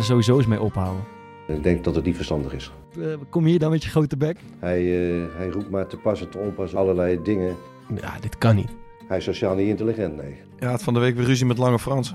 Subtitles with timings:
[0.00, 1.04] Er sowieso eens mee ophouden.
[1.46, 2.72] Ik denk dat het niet verstandig is.
[2.98, 4.36] Eh, kom hier dan met je grote bek.
[4.58, 7.56] Hij, eh, hij roept maar te pas en te onpas allerlei dingen.
[7.94, 8.70] Ja, dit kan niet.
[9.06, 10.36] Hij is sociaal niet intelligent, nee.
[10.58, 12.14] Ja, het van de week weer ruzie met Lange Frans.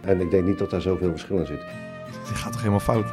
[0.00, 1.60] En ik denk niet dat daar zoveel verschil in zit.
[2.26, 3.06] Die gaat toch helemaal fout?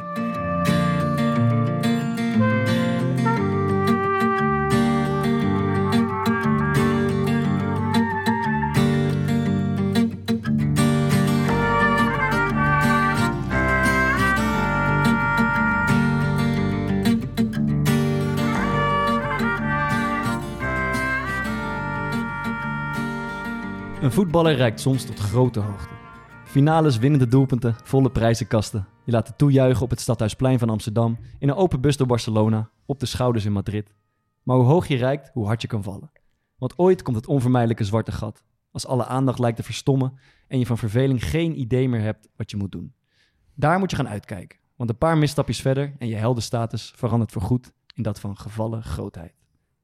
[24.18, 25.94] Een voetballer reikt soms tot grote hoogte.
[26.44, 28.86] Finales, winnende doelpunten, volle prijzenkasten.
[29.04, 32.70] Je laat het toejuichen op het Stadhuisplein van Amsterdam, in een open bus door Barcelona,
[32.86, 33.94] op de schouders in Madrid.
[34.42, 36.10] Maar hoe hoog je reikt, hoe hard je kan vallen.
[36.56, 38.44] Want ooit komt het onvermijdelijke zwarte gat.
[38.70, 42.50] Als alle aandacht lijkt te verstommen en je van verveling geen idee meer hebt wat
[42.50, 42.94] je moet doen.
[43.54, 44.58] Daar moet je gaan uitkijken.
[44.76, 49.34] Want een paar misstapjes verder en je heldenstatus verandert voorgoed in dat van gevallen grootheid.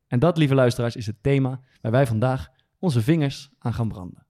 [0.06, 2.48] En dat, lieve luisteraars, is het thema waar wij vandaag
[2.78, 4.23] onze vingers aan gaan branden.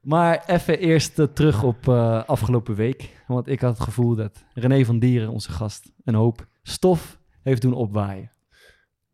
[0.00, 3.22] Maar even eerst eh, terug op eh, afgelopen week.
[3.26, 7.62] Want ik had het gevoel dat René van Dieren, onze gast, een hoop stof heeft
[7.62, 8.30] doen opwaaien.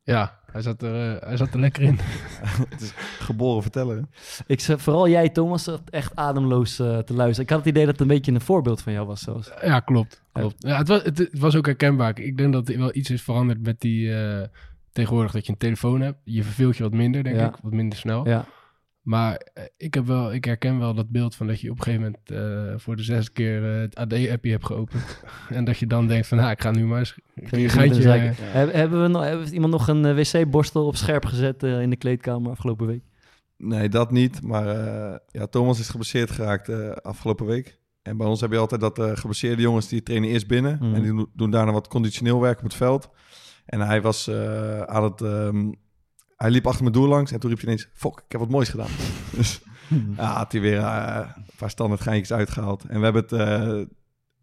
[0.03, 1.98] Ja, hij zat er, eh, hij zat er lekker in.
[2.70, 3.97] het is geboren vertellen.
[3.97, 4.03] hè?
[4.47, 7.43] Ik vooral jij, Thomas, zat echt ademloos eh, te luisteren.
[7.45, 9.21] Ik had het idee dat het een beetje een voorbeeld van jou was.
[9.21, 9.50] Zoals.
[9.62, 10.22] Ja, klopt.
[10.32, 10.55] klopt.
[10.59, 12.19] Ja, het, was, het, het was ook herkenbaar.
[12.21, 14.15] Ik denk dat er wel iets is veranderd met die...
[14.15, 14.43] eh,
[14.93, 16.19] tegenwoordig dat je een telefoon hebt.
[16.25, 17.47] Je verveelt je wat minder, denk Ja.
[17.49, 17.56] ik.
[17.62, 18.28] Wat minder snel.
[18.28, 18.44] Ja,
[19.06, 21.83] Maar eh, ik, heb wel, ik herken wel dat beeld van dat je op een
[21.83, 25.22] gegeven moment eh, voor de zesde keer eh, het AD-appje hebt geopend.
[25.49, 28.09] en dat je dan denkt van, nou, ik ga nu maar eens een geintje...
[28.09, 32.87] hebben, we nog, heeft iemand nog een wc-borstel op scherp gezet in de kleedkamer afgelopen
[32.87, 33.03] week?
[33.56, 34.43] Nee, dat niet.
[34.43, 37.78] Maar eh, ja, Thomas is geblesseerd geraakt eh, afgelopen week.
[38.03, 40.78] En bij ons heb je altijd dat eh geblesseerde jongens die trainen eerst binnen.
[40.81, 40.94] Mhm.
[40.94, 43.11] En die doen- daarna wat conditioneel werk op het veld.
[43.67, 45.21] En hij was eh, aan het...
[45.21, 45.73] ehm,
[46.37, 47.89] hij liep achter mijn doel langs en toen riep hij ineens...
[47.93, 48.91] Fok, ik heb wat moois gedaan.
[49.37, 49.61] dus
[50.17, 52.85] ja, had hij weer eh, een paar standaard geintjes uitgehaald.
[52.85, 53.81] En we hebben het, eh,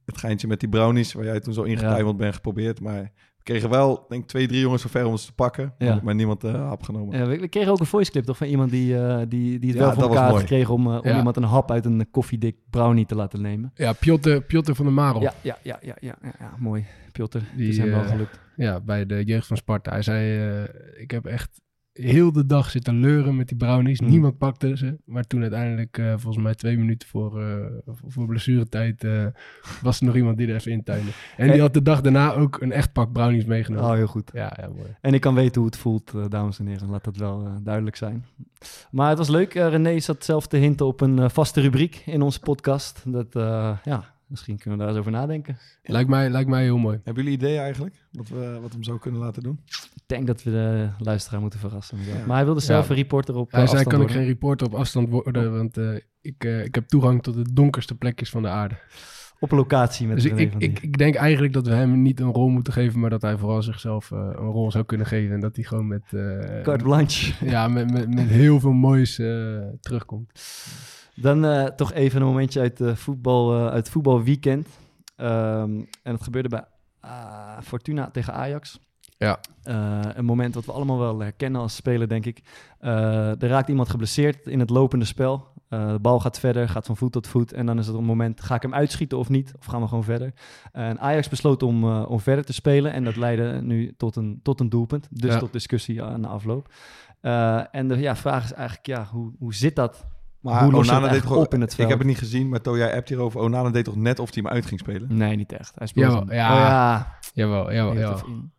[0.05, 1.13] het geintje met die brownies...
[1.13, 2.79] waar jij toen zo ingetuimeld bent geprobeerd.
[2.79, 3.01] Maar
[3.37, 5.73] we kregen wel, denk ik, twee, drie jongens zover om ons te pakken.
[5.77, 5.99] Ja.
[6.03, 7.19] Maar niemand eh hap genomen.
[7.19, 9.79] Ja, we, kregen ook een voice clip toch van iemand die, eh, die, die het
[9.79, 11.17] Ja, wel voor dat was elkaar gekregen om, om Ja.
[11.17, 13.71] iemand een hap uit een koffiedik brownie te laten nemen.
[13.75, 15.21] Ja, Piotr, Piotr van der Marel.
[15.21, 16.85] Ja, ja, ja, ja, ja, ja, ja, mooi.
[17.11, 18.39] Piotr, die is hem wel gelukt.
[18.55, 19.91] Ja, bij de jeugd van Sparta.
[19.91, 21.61] Hij zei, eh, ik heb echt
[21.93, 24.01] heel de dag zitten leuren met die brownies.
[24.01, 24.09] Mm.
[24.09, 24.97] Niemand pakte ze.
[25.05, 27.55] Maar toen uiteindelijk, eh, volgens mij twee minuten voor, eh,
[28.07, 29.25] voor blessuretijd, eh,
[29.81, 31.11] was er nog iemand die er even intuinde.
[31.37, 31.61] En die Eh.
[31.61, 33.89] had de dag daarna ook een echt pak brownies meegenomen.
[33.89, 34.31] Oh, heel goed.
[34.33, 34.95] Ja, ja, mooi.
[35.01, 36.89] En ik kan weten hoe het voelt, dames en heren.
[36.89, 38.25] Laat dat wel duidelijk zijn.
[38.91, 39.53] Maar het was leuk.
[39.53, 43.03] René zat zelf te hinten op een vaste rubriek in onze podcast.
[43.05, 43.27] Dat,
[43.83, 45.57] ja, misschien kunnen we daar eens over nadenken.
[45.83, 46.99] Lijkt, mij, lijkt mij heel mooi.
[47.03, 48.05] Hebben jullie ideeën eigenlijk?
[48.11, 49.59] Wat we, wat we hem zo kunnen laten doen?
[49.95, 51.97] Ik denk dat we de luisteraar moeten verrassen.
[51.97, 52.25] Ja.
[52.25, 52.91] Maar hij wilde zelf Ja.
[52.91, 55.77] een reporter op eh, Hij zei, afstand kan ik geen reporter op afstand worden, want
[55.77, 58.75] eh, ik, eh, ik heb toegang tot de donkerste plekjes van de aarde.
[59.43, 62.49] Op locatie met Dus ik, ik, ik, denk eigenlijk dat we hem niet een rol
[62.49, 65.33] moeten geven, maar dat hij vooral zichzelf een rol zou kunnen geven.
[65.33, 67.45] En dat hij gewoon met, eh, Carte blanche.
[67.45, 70.31] ja, met, met, met heel veel moois eh, terugkomt.
[71.15, 74.67] Dan eh, toch even een momentje uit, de voetbal, eh, uit het voetbalweekend.
[75.15, 76.65] Ehm, en het gebeurde bij
[77.63, 78.79] Fortuna tegen Ajax.
[79.17, 79.39] Ja.
[79.63, 82.41] Eh, een moment wat we allemaal wel herkennen als speler, denk ik.
[82.79, 85.47] Eh, er raakt iemand geblesseerd in het lopende spel.
[85.69, 87.53] Eh, de bal gaat verder, gaat van voet tot voet.
[87.53, 89.53] En dan is het een moment, ga ik hem uitschieten of niet?
[89.59, 90.33] Of gaan we gewoon verder?
[90.71, 92.93] En Ajax besloot om, eh, om verder te spelen.
[92.93, 95.07] En dat leidde nu tot een, tot een doelpunt.
[95.11, 95.39] Dus Ja.
[95.39, 96.73] tot discussie aan de afloop.
[97.21, 100.05] Eh, en de ja, vraag is eigenlijk, ja, hoe, hoe zit dat?
[100.43, 101.89] Maar Hoe los je het Onana deed toch- op in het Ik veld?
[101.89, 103.39] heb het niet gezien, maar Toja appt hierover.
[103.41, 105.15] Onana deed toch net of hij hem uit ging spelen?
[105.17, 105.71] Nee, niet echt.
[105.75, 106.51] Hij speelt Jawel, ja.
[106.53, 107.17] Oh, ja.
[107.33, 108.17] Jawel, jawel.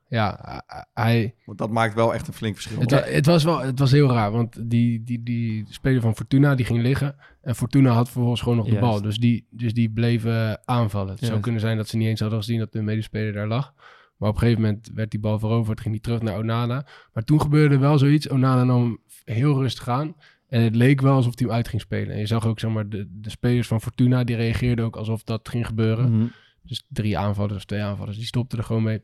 [0.08, 0.62] Ja,
[0.94, 2.80] hij, Want dat maakt wel echt een flink verschil.
[2.80, 6.54] het, het was wel het was heel raar, want die, die, die speler van Fortuna
[6.54, 7.16] die ging liggen.
[7.42, 8.88] En Fortuna had vervolgens gewoon nog de Juist.
[8.88, 9.02] bal.
[9.02, 11.14] Dus die, dus die bleven aanvallen.
[11.14, 13.74] Het zou kunnen zijn dat ze niet eens hadden gezien dat de medespeler daar lag.
[14.16, 16.86] Maar op een gegeven moment werd die bal veroverd, ging hij terug naar Onana.
[17.12, 18.28] Maar toen gebeurde wel zoiets.
[18.28, 18.98] Onana nam hem
[19.36, 20.14] heel rustig aan.
[20.54, 22.14] En het leek wel alsof hij hem uit ging spelen.
[22.14, 25.22] En je zag ook, zeg maar, de, de spelers van Fortuna, die reageerden ook alsof
[25.22, 26.16] dat ging gebeuren.
[26.16, 26.26] Mhm.
[26.62, 29.02] Dus drie aanvallers of twee aanvallers, die stopten er gewoon mee.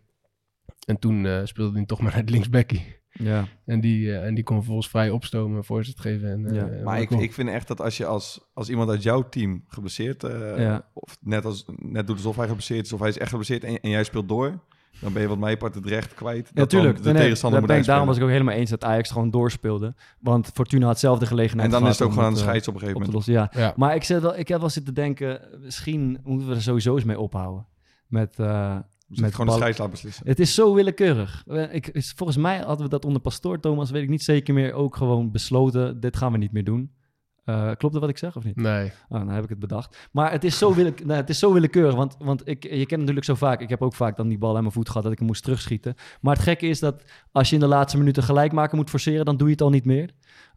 [0.87, 2.97] En toen eh, speelde hij toch maar naar het linksbackie.
[3.12, 3.44] Ja.
[3.64, 6.31] En die, eh, en die kon vervolgens vrij opstomen, voorzet geven.
[6.31, 6.69] En, eh, Ja.
[6.69, 9.64] en Maar ik, ik vind echt dat als je als, als iemand uit jouw team
[9.67, 10.25] geblesseerd...
[10.25, 10.88] eh, Ja.
[10.93, 12.93] of net, als, net doet alsof hij geblesseerd is...
[12.93, 14.61] of hij is echt geblesseerd en, en jij speelt door...
[15.00, 16.37] dan ben je wat mij part het recht kwijt.
[16.46, 17.02] Ja, dat dan tuurlijk.
[17.02, 19.94] de Nee, tegenstander moet ik, daarom was ik ook helemaal eens dat Ajax gewoon doorspeelde.
[20.20, 22.44] Want Fortuna had zelf de gelegenheid En dan is het ook gewoon aan de eh,
[22.46, 23.16] scheids op een gegeven moment.
[23.16, 23.32] lossen.
[23.34, 23.50] Ja.
[23.54, 23.72] Ja.
[23.76, 27.04] Maar ik, zit wel, ik heb wel zitten denken, misschien moeten we er sowieso eens
[27.04, 27.66] mee ophouden.
[28.06, 28.76] Met, eh,
[29.08, 30.26] Dus met gewoon de laten beslissen.
[30.26, 31.44] Het is zo willekeurig.
[31.70, 34.72] Ik, is- volgens mij hadden we dat onder pastoor Thomas, weet ik niet zeker meer,
[34.72, 36.00] ook gewoon besloten.
[36.00, 36.90] Dit gaan we niet meer doen.
[37.44, 38.56] Eh, klopt dat wat ik zeg of niet?
[38.56, 38.92] Nee.
[39.08, 40.08] Oh, dan heb ik het bedacht.
[40.12, 41.94] Maar het is zo, wille, nou, het is zo willekeurig.
[41.94, 43.60] Want, want ik, je kent natuurlijk zo vaak.
[43.60, 45.42] Ik heb ook vaak dan die bal aan mijn voet gehad dat ik hem moest
[45.42, 45.94] terugschieten.
[46.20, 49.25] Maar het gekke is dat als je in de laatste minuten gelijk maken moet forceren,
[49.25, 50.10] dan doe je het al niet meer.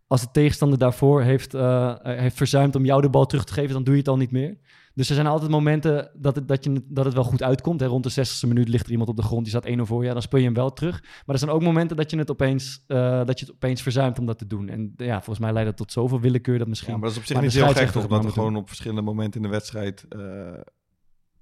[0.07, 3.73] Als de tegenstander daarvoor heeft, eh, heeft verzuimd om jou de bal terug te geven,
[3.73, 4.57] dan doe je het al niet meer.
[4.93, 7.79] Dus er zijn altijd momenten dat het, dat je, dat het wel goed uitkomt.
[7.79, 7.85] Hè.
[7.85, 10.03] Rond de 60ste minuut ligt er iemand op de grond, die staat 1-0 voor.
[10.03, 11.01] Ja, dan speel je hem wel terug.
[11.01, 14.19] Maar er zijn ook momenten dat je het opeens, eh, dat je het opeens verzuimt
[14.19, 14.69] om dat te doen.
[14.69, 16.93] En ja, volgens mij leidt dat tot zoveel willekeur dat misschien...
[16.93, 18.07] Ja, maar dat is op zich niet heel gek, toch?
[18.07, 20.05] Dat er moet gewoon op verschillende momenten in de wedstrijd...
[20.09, 20.19] eh,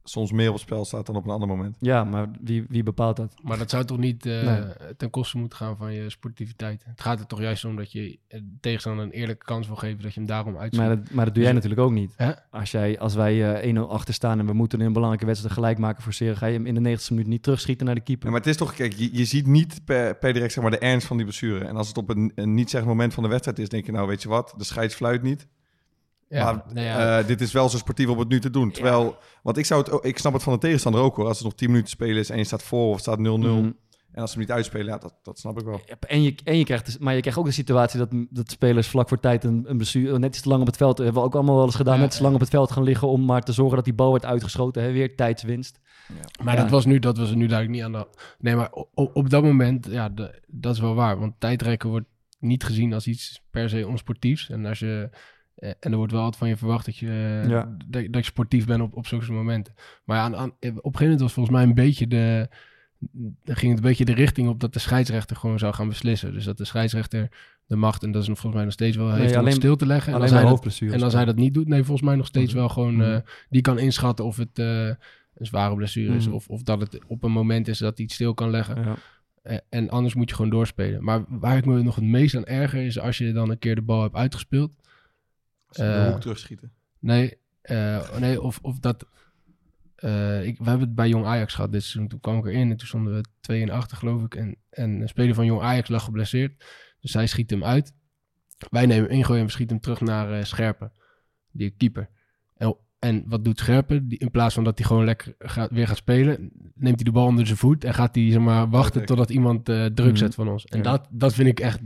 [0.03, 1.75] soms meer op het spel staat dan op een ander moment.
[1.79, 3.33] Ja, maar wie, wie bepaalt dat?
[3.43, 4.95] Maar dat zou toch niet eh, Nee.
[4.97, 6.83] ten koste moeten gaan van je sportiviteit?
[6.85, 10.01] Het gaat er toch juist om dat je eh, tegenstander een eerlijke kans wil geven
[10.01, 10.87] dat je hem daarom uitzoekt.
[10.87, 12.13] Maar dat, maar dat doe jij Dus- natuurlijk ook niet.
[12.15, 12.31] Hè?
[12.51, 15.53] Als, jij, als wij eh 1-0 achter staan en we moeten in een belangrijke wedstrijd
[15.55, 18.01] gelijk maken voor Serie, ga je hem in de 90ste minuut niet terugschieten naar de
[18.01, 18.25] keeper.
[18.25, 20.71] Ja, maar het is toch, kijk, je, je ziet niet per, per direct zeg maar,
[20.71, 21.65] de ernst van die blessure.
[21.65, 23.91] En als het op een, een niet zeg moment van de wedstrijd is, denk je,
[23.91, 25.47] nou weet je wat, de scheids fluit niet.
[26.39, 28.71] Ja, maar nou ja, eh, dit is wel zo sportief om het nu te doen.
[28.71, 31.27] Terwijl, want ik, zou het, ook- ik snap het van de tegenstander ook hoor.
[31.27, 33.21] Als het nog 10 minuten spelen is en je staat voor of staat 0-0.
[33.21, 33.71] Mhm.
[34.11, 35.81] En als ze hem niet uitspelen, ja, dat, dat snap ik wel.
[36.07, 38.87] En je, en je krijgt, dus- maar je krijgt ook de situatie dat, dat spelers
[38.87, 41.27] vlak voor tijd een, een blessure, net iets te lang op het veld, hebben we
[41.27, 43.25] ook allemaal wel eens gedaan, Ja, net te lang op het veld gaan liggen om
[43.25, 44.83] maar te zorgen dat die bal werd uitgeschoten.
[44.83, 44.91] Hè?
[44.91, 45.79] Weer tijdswinst.
[46.43, 46.61] maar ja.
[46.61, 48.07] dat was nu, dat was er nu duidelijk niet aan de
[48.39, 51.19] Nee, maar op, op dat moment, ja, de- dat is wel waar.
[51.19, 52.07] Want tijdrekken wordt
[52.39, 54.49] niet gezien als iets per se onsportiefs.
[54.49, 55.09] En als je...
[55.61, 57.07] eh, En er wordt wel altijd van je verwacht dat je,
[57.43, 57.75] eh, Ja.
[57.87, 59.73] dat, dat je sportief bent op, op zulke momenten.
[60.05, 62.47] Maar ja, aan, aan- op een gegeven moment was volgens mij een beetje de...
[63.45, 66.33] Ging het een beetje de richting op dat de scheidsrechter gewoon zou gaan beslissen.
[66.33, 67.29] Dus dat de scheidsrechter
[67.65, 69.53] de macht, en dat is nog volgens mij nog steeds wel, heeft om het alleen-
[69.53, 70.13] stil te leggen.
[70.13, 72.49] En als, hij dat, en als hij dat niet doet, nee, volgens mij nog steeds
[72.51, 72.57] Mhm.
[72.59, 72.93] wel gewoon...
[72.95, 73.11] Mhm.
[73.11, 73.17] eh,
[73.49, 74.97] die kan inschatten of het een
[75.35, 76.25] zware blessure is...
[76.25, 76.35] Mhm.
[76.35, 78.83] Of, of dat het op een moment is dat hij het stil kan leggen.
[78.83, 78.95] Ja.
[79.69, 81.03] En anders moet je gewoon doorspelen.
[81.03, 83.75] Maar waar ik me nog het meest aan erger is als je dan een keer
[83.75, 84.71] de bal hebt uitgespeeld.
[85.71, 86.71] Ze de hoek terugschieten.
[86.99, 89.05] Nee, eh, nee of, of dat.
[89.95, 92.07] eh, ik, we hebben het bij Jong Ajax gehad dit seizoen.
[92.07, 94.35] Toen kwam ik erin en toen stonden we 2 en 8 geloof ik.
[94.35, 96.65] En, en een speler van Jong Ajax lag geblesseerd.
[96.99, 97.93] Dus hij schiet hem uit.
[98.69, 100.91] Wij nemen hem ingooien en we schieten hem terug naar Scherpen,
[101.51, 102.09] die keeper.
[102.55, 104.07] En, en wat doet Scherpen?
[104.07, 107.11] Die, in plaats van dat hij gewoon lekker gaat, weer gaat spelen, neemt hij de
[107.11, 110.15] bal onder zijn voet en gaat hij zeg maar, wachten totdat iemand eh, druk Mhm.
[110.15, 110.65] zet van ons.
[110.65, 110.83] En Ja.
[110.83, 111.79] dat, dat vind ik echt.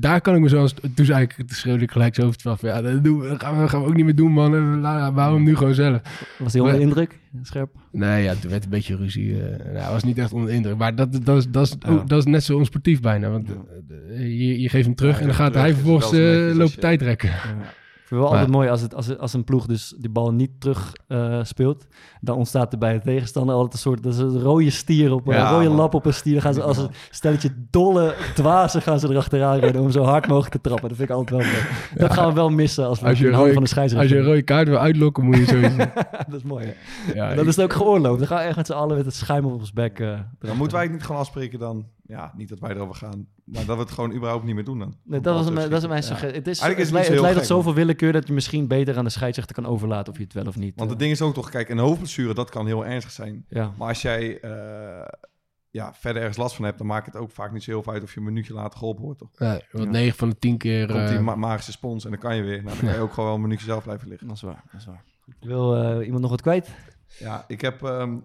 [0.00, 0.74] Daar kan ik me zoals.
[0.94, 3.28] Toen zei ik, schreeuwde ik gelijk zo over het veld van, Ja, dat, doen we,
[3.28, 4.80] dat gaan, we, gaan we ook niet meer doen, man.
[5.14, 6.00] Waarom nu gewoon zelf?
[6.38, 7.18] Was hij onder Maar- indruk?
[7.42, 7.70] Scherp?
[7.92, 9.42] Nee, ja, toen werd een beetje ruzie.
[9.42, 10.76] eh nou, hij was niet echt onder de indruk.
[10.76, 11.88] Maar dat, dat, is, dat, is, Ja.
[11.90, 13.30] ook, dat is net zo onsportief bijna.
[13.30, 13.48] Want
[14.10, 17.02] eh, je, je geeft hem terug Ja, en dan gaat hij vervolgens eh, lopen tijd
[17.02, 17.30] rekken.
[18.08, 20.32] Vind het wel Maar- altijd mooi als, het, als, als een ploeg dus die bal
[20.32, 21.86] niet terug eh, speelt.
[22.20, 25.26] Dan ontstaat er bij de tegenstander altijd een soort dat is een rode stier op
[25.26, 25.76] Ja, een rode man.
[25.76, 26.32] lap op een stier.
[26.32, 30.26] Dan gaan ze als een stelletje dolle dwazen gaan ze erachteraan rennen om zo hard
[30.26, 30.88] mogelijk te trappen.
[30.88, 31.62] Dat vind ik altijd wel mooi.
[31.94, 34.18] Dat gaan we wel missen als we Als je rode- van de Als je scheidsrechter.
[34.18, 35.76] een rode kaart wil uitlokken, moet je doen.
[36.30, 36.66] dat is mooi.
[36.66, 37.12] hè?
[37.14, 38.18] Ja, dat ik- is het ook geoorloofd.
[38.18, 40.00] Dan gaan we echt met z'n allen met het schuim op ons bek.
[40.00, 41.86] eh, Dan moeten wij het niet gewoon afspreken dan?
[42.08, 43.26] Ja, niet dat wij erover gaan.
[43.44, 44.96] Maar dat we het gewoon überhaupt niet meer doen dan.
[45.04, 46.06] Nee, dat, was een, dat is mijn Ja.
[46.06, 46.38] suggestie.
[46.38, 49.10] Het, is, Eigenlijk is het, het tot zoveel willekeur dat je misschien beter aan de
[49.10, 50.72] scheidsrechter kan overlaten of je het wel of niet.
[50.74, 53.44] Want eh, het ding is ook toch, kijk, een hoofdblessure, dat kan heel ernstig zijn.
[53.48, 53.72] ja.
[53.78, 55.08] Maar als jij eh,
[55.70, 57.92] ja, verder ergens last van hebt, dan maakt het ook vaak niet zo heel veel
[57.92, 59.18] uit of je een minuutje later geholpen wordt.
[59.18, 59.38] Toch?
[59.38, 59.90] Nee, want Ja.
[59.90, 60.86] 9 van de 10 keer.
[60.86, 62.62] Komt die eh, ma- magische spons en dan kan je weer.
[62.62, 64.26] Nou, dan kan je ook gewoon wel een minuutje zelf blijven liggen.
[64.28, 65.04] Dat is waar, dat is waar.
[65.40, 66.70] Wil eh, iemand nog wat kwijt?
[67.18, 68.16] Ja, ik heb ehm,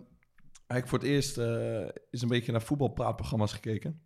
[0.67, 4.01] eigenlijk voor het eerst eh eens een beetje naar voetbalpraatprogramma's gekeken.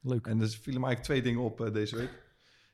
[0.00, 0.26] Leuk.
[0.26, 2.21] En er vielen mij eigenlijk twee dingen op eh, deze week.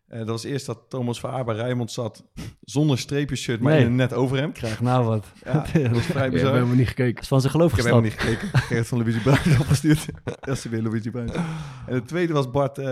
[0.08, 2.24] Eh, dat was eerst dat Thomas Verhaar bij Rijnmond zat
[2.60, 3.80] zonder streepjeshirt, maar Nee.
[3.80, 4.52] in een net overhemd.
[4.58, 5.26] Krijg nou wat.
[5.44, 7.14] Ja, dat was vrij Ik heb helemaal niet gekeken.
[7.14, 8.32] Dat is van zijn geloof Ik heb helemaal gestapt.
[8.32, 8.58] niet gekeken.
[8.60, 10.06] Ik kreeg het van Luigi Bruin opgestuurd.
[10.40, 11.30] Dat is weer Luigi Bruin.
[11.86, 12.86] En de tweede was Bart, eh,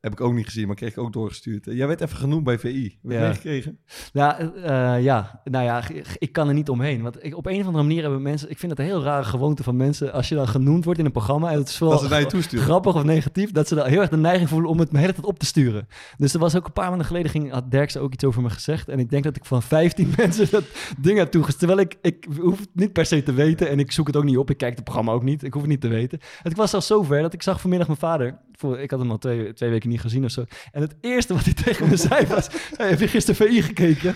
[0.00, 1.66] heb ik ook niet gezien, maar kreeg ik ook doorgestuurd.
[1.66, 2.98] Eh, jij werd even genoemd bij VI.
[3.02, 3.20] Heb je Ja.
[3.26, 3.78] meegekregen?
[4.12, 4.52] Ja,
[4.96, 5.82] ja, nou ja,
[6.18, 7.02] ik kan er niet omheen.
[7.02, 8.50] Want ik, op een of andere manier hebben mensen...
[8.50, 10.12] Ik vind het een heel rare gewoonte van mensen...
[10.12, 11.50] als je dan genoemd wordt in een programma...
[11.50, 12.64] en het is wel Dat ze naar je toesturen.
[12.64, 13.52] grappig of negatief...
[13.52, 15.38] dat ze dan heel erg de neiging voelen om het me de hele tijd op
[15.38, 15.88] te sturen.
[16.16, 17.30] Dus er was ook een paar maanden geleden...
[17.30, 18.88] Ging, had Derks ook iets over me gezegd.
[18.88, 20.64] En ik denk dat ik van 15 mensen dat
[20.98, 21.58] ding heb toegestuurd.
[21.58, 23.68] Terwijl ik, ik hoef het niet per se te weten...
[23.68, 24.50] en ik zoek het ook niet op.
[24.50, 25.42] Ik kijk het programma ook niet.
[25.44, 26.18] Ik hoef het niet te weten.
[26.42, 28.38] En ik was zelfs zo ver dat ik zag vanmiddag mijn vader...
[28.52, 30.44] Voor, ik had hem al twee, twee weken niet gezien of zo.
[30.72, 32.48] En het eerste wat hij tegen me zei was...
[32.76, 34.14] Hey, heb je gisteren VI gekeken?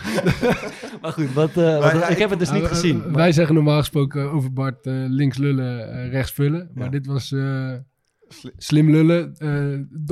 [1.02, 2.98] maar goed, wat, eh, wat- ja, ik heb het dus niet eh, gezien.
[2.98, 6.70] eh, maar- Wij zeggen normaal gesproken over Bart links lullen, rechts vullen.
[6.74, 6.90] Maar Ja.
[6.90, 7.34] dit was
[8.56, 10.08] slim lullen, eh,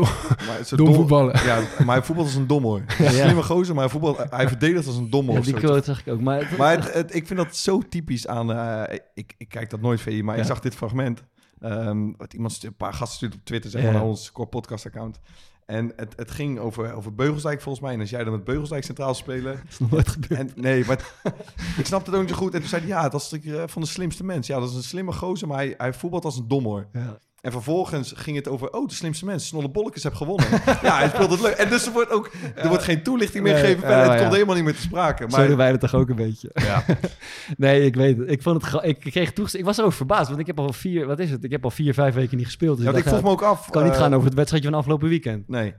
[0.77, 1.45] dom, voetballen.
[1.45, 2.83] Ja, maar hij voetbalt als een domhoor.
[2.99, 3.11] Ja.
[3.11, 5.35] Slimme gozer, maar hij, voetbalt, hij verdedigt als een domhoor.
[5.35, 6.21] ja, die quote zag ik ook.
[6.21, 8.53] Maar, het- Maar het, het- ik vind dat zo typisch aan...
[8.53, 10.41] eh, ik, ik kijk dat nooit VI, maar Ja.
[10.41, 11.23] ik zag dit fragment.
[11.61, 14.87] Ehm, wat iemand een paar gasten stuurt op Twitter, zeg maar, naar ons core podcast
[14.87, 15.21] account.
[15.67, 17.95] En het, het ging over, over Beugelsdijk volgens mij.
[17.95, 19.53] En als jij dan met Beugelsdijk centraal spelen...
[19.63, 20.41] dat is nog nooit gebeurd.
[20.41, 21.13] En, nee, maar
[21.79, 22.55] ik snapte het ook niet zo goed.
[22.55, 24.47] En toen zei hij, ja, dat is eh, van de slimste mens.
[24.47, 26.89] Ja, dat is een slimme gozer, maar hij, hij voetbalt als een domhoor.
[26.93, 27.19] Ja.
[27.43, 30.47] En vervolgens ging het over, oh, de slimste mens, Snolle Bollekes heb gewonnen.
[30.83, 31.53] ja, hij speelt het leuk.
[31.55, 33.83] En dus er wordt ook, er wordt geen toelichting meer Nee, gegeven.
[33.83, 34.05] ja, verder.
[34.05, 34.21] het ja.
[34.21, 35.23] komt helemaal niet meer te sprake.
[35.31, 36.51] Zo Maar doen wij het toch ook een beetje.
[36.55, 36.85] ja,
[37.57, 38.31] Nee, ik weet het.
[38.31, 39.33] Ik, vond het ik kreeg.
[39.53, 41.45] Ik was er ook verbaasd, want ik heb al vier, wat is het?
[41.45, 42.77] Ik heb al vier, vijf weken niet gespeeld.
[42.77, 43.63] Dus ja ik ik vroeg me ook af.
[43.65, 45.49] het kan niet eh, gaan over het wedstrijdje van afgelopen weekend.
[45.49, 45.75] Nee.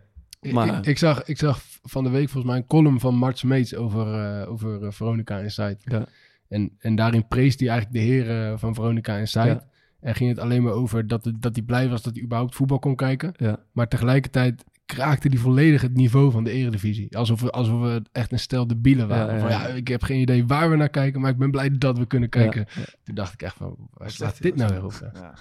[0.52, 3.38] Maar- Ik, ik, zag, ik zag van de week volgens mij een column van Mart
[3.38, 5.82] Smeets over, eh, over eh, Veronica Insight.
[5.84, 6.06] Ja.
[6.50, 9.66] En, en daarin prees hij eigenlijk de heren van Veronica Insight.
[10.04, 12.56] En ging het alleen maar over dat, het, dat hij blij was dat hij überhaupt
[12.56, 13.34] voetbal kon kijken.
[13.38, 13.60] Ja.
[13.72, 17.18] Maar tegelijkertijd kraakte hij volledig het niveau van de eredivisie.
[17.18, 19.34] Alsof we, alsof we echt een stel debielen waren.
[19.34, 21.78] Ja, Van, ja, ik heb geen idee waar we naar kijken, maar ik ben blij
[21.78, 22.66] dat we kunnen kijken.
[22.76, 22.84] Ja.
[23.04, 25.12] Toen dacht ik echt van, waar hij dit nou weer op?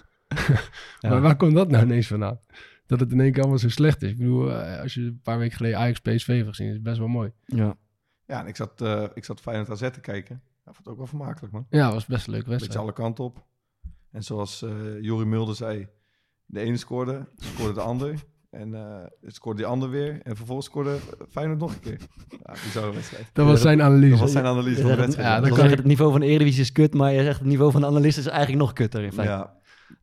[1.00, 2.38] Maar waar komt dat nou ineens vandaan?
[2.86, 4.10] Dat het in één keer allemaal zo slecht is.
[4.10, 6.82] Ik bedoel, eh, als je een paar weken geleden Ajax PSV hebt gezien, is het
[6.82, 7.32] best wel mooi.
[7.44, 7.76] Ja.
[8.26, 10.40] Ja, en ik zat, eh ik zat Feyenoord AZ te kijken.
[10.44, 11.66] Ja, vond het ook wel vermakelijk, man.
[11.70, 12.84] Ja, was best een leuke Beetje wedstrijd.
[12.86, 13.44] alle kanten op.
[14.12, 15.88] En zoals eh Jorie Mulder zei,
[16.44, 18.14] de ene scoorde, scoorde de ander.
[18.50, 20.20] En eh scoorde die ander weer.
[20.22, 20.96] En vervolgens scoorde
[21.30, 21.98] Feyenoord nog een keer.
[22.28, 23.26] Ja, bizarre wedstrijd.
[23.32, 24.10] Dat was zijn analyse.
[24.10, 25.28] Dat was zijn analyse van de wedstrijd.
[25.28, 27.38] ja, dan dat kan je het niveau van de Eredivisie is kut, maar je zegt
[27.38, 29.32] het niveau van de analist is eigenlijk nog kutter in feite.
[29.32, 29.54] Ja,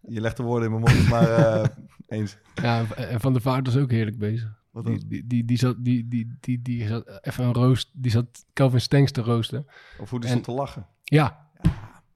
[0.01, 1.67] je legt de woorden in mijn mond, maar eh,
[2.19, 2.37] eens.
[2.55, 4.57] Ja, en Van der Vaart was ook heerlijk bezig.
[4.71, 4.93] Wat dan?
[4.97, 7.89] Die, die, die, die, zat, die, die, die, die zat even een roost.
[7.93, 9.65] Die zat Kelvin Stengs te roosten.
[9.99, 10.87] Of hoe die En- stond te lachen.
[11.03, 11.48] Ja,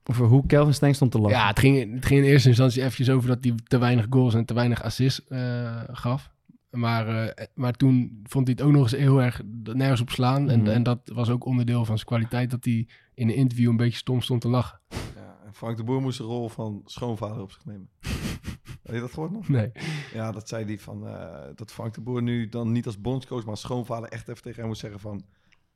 [0.04, 1.38] Over hoe Kelvin Stengs stond te lachen.
[1.38, 4.34] ja het, ging, het ging in eerste instantie eventjes over dat hij te weinig goals
[4.34, 6.32] en te weinig assists eh, gaf.
[6.70, 9.40] Maar, eh, maar toen vond hij het ook nog eens heel erg
[9.72, 10.50] nergens op slaan.
[10.50, 10.68] En, Mhm.
[10.70, 13.98] en dat was ook onderdeel van zijn kwaliteit, dat hij in een interview een beetje
[13.98, 14.80] stom stond te lachen.
[14.90, 17.88] Ja, en Frank de Boer moest de rol van schoonvader op zich nemen.
[18.82, 19.48] Heb je dat gehoord nog?
[19.48, 19.72] Nee.
[20.12, 23.40] Ja, dat zei hij van eh, dat Frank de Boer nu dan niet als bondscoach,
[23.40, 25.24] maar als schoonvader echt even tegen hem moest zeggen van,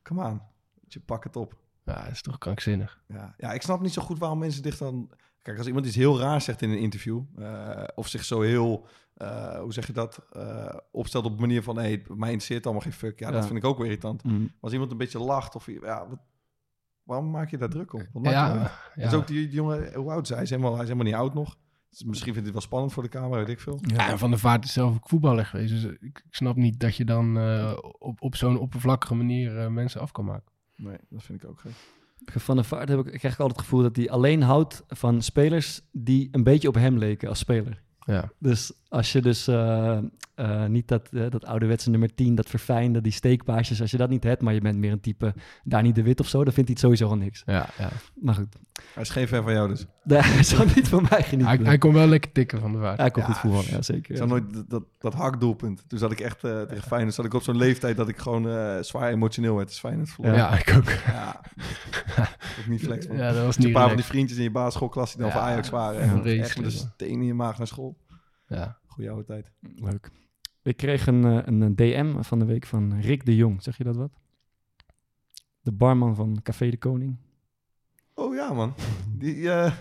[0.03, 0.41] come on,
[0.87, 1.57] je pak het op.
[1.89, 3.01] Ja, dat is toch krankzinnig.
[3.07, 5.11] Ja, ja, ik snap niet zo goed waarom mensen dicht dan.
[5.41, 8.85] Kijk, als iemand iets heel raars zegt in een interview, eh, of zich zo heel,
[9.13, 12.63] eh, hoe zeg je dat, eh, opstelt op een manier van, hé, hey, mij interesseert
[12.65, 13.19] allemaal geen fuck.
[13.19, 13.33] Ja, Ja.
[13.33, 14.23] dat vind ik ook wel irritant.
[14.23, 14.39] Mm.
[14.39, 16.19] Maar als iemand een beetje lacht, of ja, wat,
[17.03, 17.99] waarom maak je daar druk op?
[18.13, 18.59] Wat je nou?
[18.59, 19.03] Ja, ja.
[19.03, 20.37] Dus ook die, die jongen, hoe oud is hij?
[20.37, 21.57] Hij is helemaal, hij is helemaal niet oud nog.
[21.89, 23.79] Dus misschien vindt hij het wel spannend voor de camera, weet ik veel.
[23.81, 25.73] Ja, en Van der Vaart is zelf ook voetballer geweest.
[25.73, 29.67] Dus ik, ik snap niet dat je dan eh, op, op zo'n oppervlakkige manier eh,
[29.67, 30.51] mensen af kan maken.
[30.79, 31.71] Nee, dat vind ik ook gek.
[32.25, 35.21] Van der Vaart heb ik, krijg ik altijd het gevoel dat hij alleen houdt van
[35.21, 37.81] spelers die een beetje op hem leken als speler.
[37.99, 38.31] Ja.
[38.37, 39.97] Dus als je dus eh,
[40.39, 44.09] eh, niet dat, eh, dat ouderwetse nummer 10, dat verfijnde, die steekpaasjes, als je dat
[44.09, 46.69] niet hebt, maar je bent meer een type Dani de Wit of zo, dan vindt
[46.69, 47.43] hij het sowieso al niks.
[47.45, 47.89] Ja, ja.
[48.15, 48.55] Maar goed,
[48.93, 49.85] Hij is geen fan van jou dus.
[50.03, 51.55] Nee, hij zal niet van mij genieten.
[51.57, 52.97] Hij, hij kon wel lekker tikken van de Vaart.
[52.99, 54.27] Hij kon Ja, goed voetballen, ja zeker.
[54.27, 55.83] Nooit dat, dat, dat hakdoelpunt.
[55.87, 57.13] Toen zat ik echt eh, tegen Feyenoord.
[57.15, 59.67] Zat ik op zo'n leeftijd dat ik gewoon eh, zwaar emotioneel werd.
[59.67, 60.33] Dus Feyenoord verloor.
[60.33, 60.89] Ja, ik ook.
[60.89, 61.41] Ja.
[62.59, 63.07] ook niet flex.
[63.07, 63.17] Man.
[63.17, 65.33] Ja, dat was niet een paar van die vriendjes in je basisschoolklas die dan Ja,
[65.33, 66.05] voor Ajax waren.
[66.05, 67.97] ja, En vreselijk, echt met een steen in je maag naar school.
[68.47, 68.77] Ja.
[68.85, 69.51] Goeie oude tijd.
[69.75, 70.09] Leuk.
[70.69, 73.63] Ik kreeg een, eh, een DM van de week van Rick de Jong.
[73.63, 74.11] Zeg je dat wat?
[75.61, 77.17] De barman van Café de Koning.
[78.13, 78.73] Oh ja, man.
[79.19, 79.71] Die eh,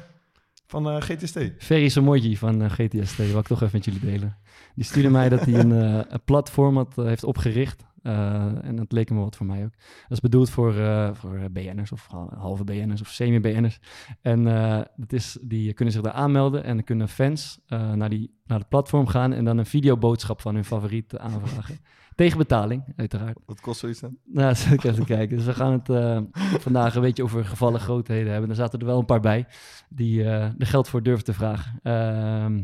[0.66, 1.38] van eh, GTST.
[1.58, 4.36] Ferry Samoji van eh, GTST, wil ik toch even met jullie delen.
[4.74, 5.70] Die stuurde mij dat hij een,
[6.12, 9.72] een platform had, heeft opgericht en dat leek me wat voor mij ook.
[10.02, 13.78] Dat is bedoeld voor, eh, voor eh, BN'ers of hal- halve BN'ers of semi-BN'ers.
[14.20, 18.08] En eh, dat is, die kunnen zich daar aanmelden en dan kunnen fans eh, naar,
[18.08, 21.78] die, naar het platform gaan en dan een videoboodschap van hun favoriet aanvragen.
[22.14, 23.38] Tegen betaling, uiteraard.
[23.46, 24.16] Wat kost zoiets dan?
[24.24, 25.36] Nou, zal ik even kijken.
[25.36, 26.20] Dus we gaan het eh,
[26.58, 28.50] vandaag een beetje over gevallen grootheden hebben.
[28.50, 29.46] Er zaten er wel een paar bij
[29.88, 31.80] die eh, er geld voor durven te vragen.
[31.82, 32.62] Ehm,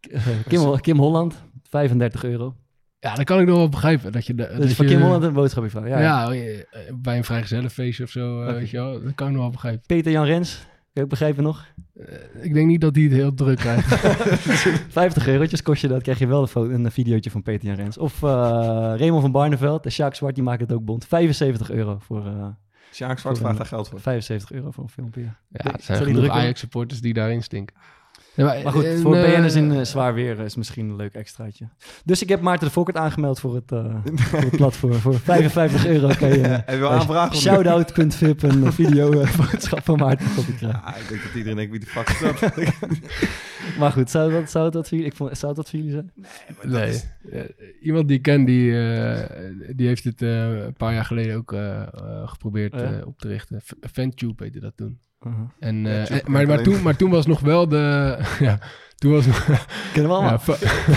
[0.00, 2.54] eh, Kim, Kim Holland, 35 euro.
[3.00, 4.12] Ja, dat kan ik nog wel begrijpen.
[4.12, 5.88] Dat je, de- dat Dus van je, Kim Holland een boodschapje van.
[5.88, 6.64] Ja, Ja, eh,
[6.94, 9.02] bij een vrijgezellenfeestje of zo, eh, weet je wel.
[9.02, 9.82] Dat kan ik nog wel begrijpen.
[9.86, 11.64] Peter Jan Rens, kan je ook begrijpen nog?
[11.94, 13.94] Eh, ik denk niet dat hij het heel druk krijgt.
[14.88, 17.98] 50 eurotjes kost je dat, krijg je wel een, een videootje van Peter Jan Rens.
[17.98, 18.28] Of eh
[18.96, 21.04] Raymond van Barneveld en Sjaak Zwart, die maken het ook bond.
[21.06, 22.46] 75 euro voor, eh,
[22.92, 24.00] Sjaak Zwart vraagt daar geld voor.
[24.00, 25.20] 75 euro voor een filmpje.
[25.20, 25.34] ja.
[25.48, 26.28] Ja, er zijn genoeg?
[26.28, 27.76] Ajax-supporters die daarin stinken.
[28.38, 31.14] Ja, Maar goed, en, voor eh, BN'ers in eh, zwaar weer is misschien een leuk
[31.14, 31.68] extraatje.
[32.04, 34.92] Dus ik heb Maarten de Fokkert aangemeld voor het, eh, voor het platform.
[34.92, 37.32] Voor 55 euro kan je aanvragen?
[37.32, 37.40] niet?
[37.42, 40.80] shoutout.vip een video eh, boodschap van Maarten de krijgen.
[40.84, 42.40] Ja, ik denk dat iedereen denkt wie de fuck is dat?
[43.78, 46.12] Maar goed, zou dat, zou dat, voor, jullie, ik vond, zou dat voor jullie zijn?
[46.62, 47.00] Nee.
[47.32, 47.42] Eh,
[47.82, 51.52] iemand die ik ken, die, eh, die heeft het eh, een paar jaar geleden ook
[51.52, 51.88] eh, eh,
[52.28, 52.92] geprobeerd Oh ja?
[52.98, 53.60] eh, op te richten.
[53.60, 54.98] F- Fantube heette dat toen.
[55.26, 55.40] Uh-huh.
[55.58, 58.16] En, eh, en- maar, maar, toen, maar toen was nog wel de...
[58.40, 58.58] ja,
[58.96, 59.26] toen was
[59.92, 60.40] Kennen we allemaal.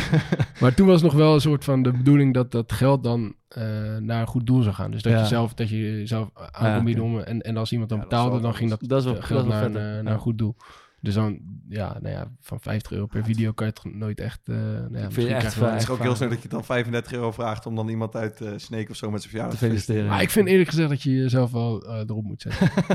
[0.62, 3.64] maar toen was nog wel een soort van de bedoeling dat dat geld dan eh,
[4.00, 4.92] naar een goed doel zou gaan.
[4.92, 5.20] Dus dat Ja.
[5.20, 7.20] je zelf, dat je zelf aan Ja, kon bieden om...
[7.20, 9.66] En, en als iemand dan betaalde, dan ging dat, Dat is wel- dat geld naar,
[9.66, 10.12] eh, naar Ja.
[10.12, 10.56] een goed doel.
[11.04, 11.40] Dus dan,
[11.70, 14.40] ja, nou ja, van 50 euro per video kan je het nooit echt...
[14.50, 15.72] eh nou ja, je echt wel vrij.
[15.72, 18.42] Het is ook heel snel dat je dan 35 euro vraagt om dan iemand uit
[18.42, 20.06] eh Sneek of zo met zijn verjaardag Te feliciteren.
[20.06, 22.70] Maar ik vind eerlijk gezegd dat je jezelf wel eh, erop moet zetten.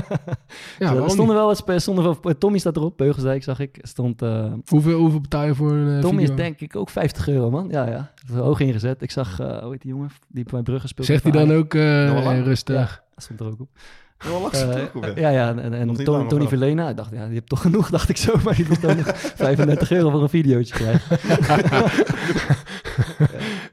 [0.79, 3.77] ja, Ja, er stonden wel wat spe- stonden wel, Tommy staat erop, Beugelsdijk zag ik.
[3.81, 6.33] Stond, eh, Hoeveel, hoeveel betaal je voor een Tommy video?
[6.35, 7.67] is denk ik ook 50 euro, man.
[7.69, 8.11] Ja, ja.
[8.33, 9.01] Hoog ingezet.
[9.01, 10.09] Ik zag, eh hoe heet die jongen?
[10.27, 11.07] Die bij Brugge speelt.
[11.07, 11.73] Zegt hij dan ook
[12.43, 13.03] rustig?
[13.15, 13.69] Dat stond er ook op.
[14.17, 15.29] Wel Eh, op, ja.
[15.29, 16.47] ja, en, en Tony, Tony?
[16.47, 18.97] Verlena, ik dacht, ja, die hebt toch genoeg, dacht ik zo, maar die moet dan
[18.97, 19.05] nog
[19.35, 21.17] 35 euro voor een videootje krijgen.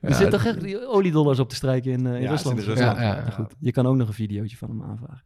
[0.01, 2.59] Er Ja, zit toch echt oliedollars op te strijken in, eh, in Ja, Rusland.
[2.59, 2.99] zit in Rusland.
[2.99, 5.23] Ja, ja, Maar goed, je kan ook nog een videootje van hem aanvragen.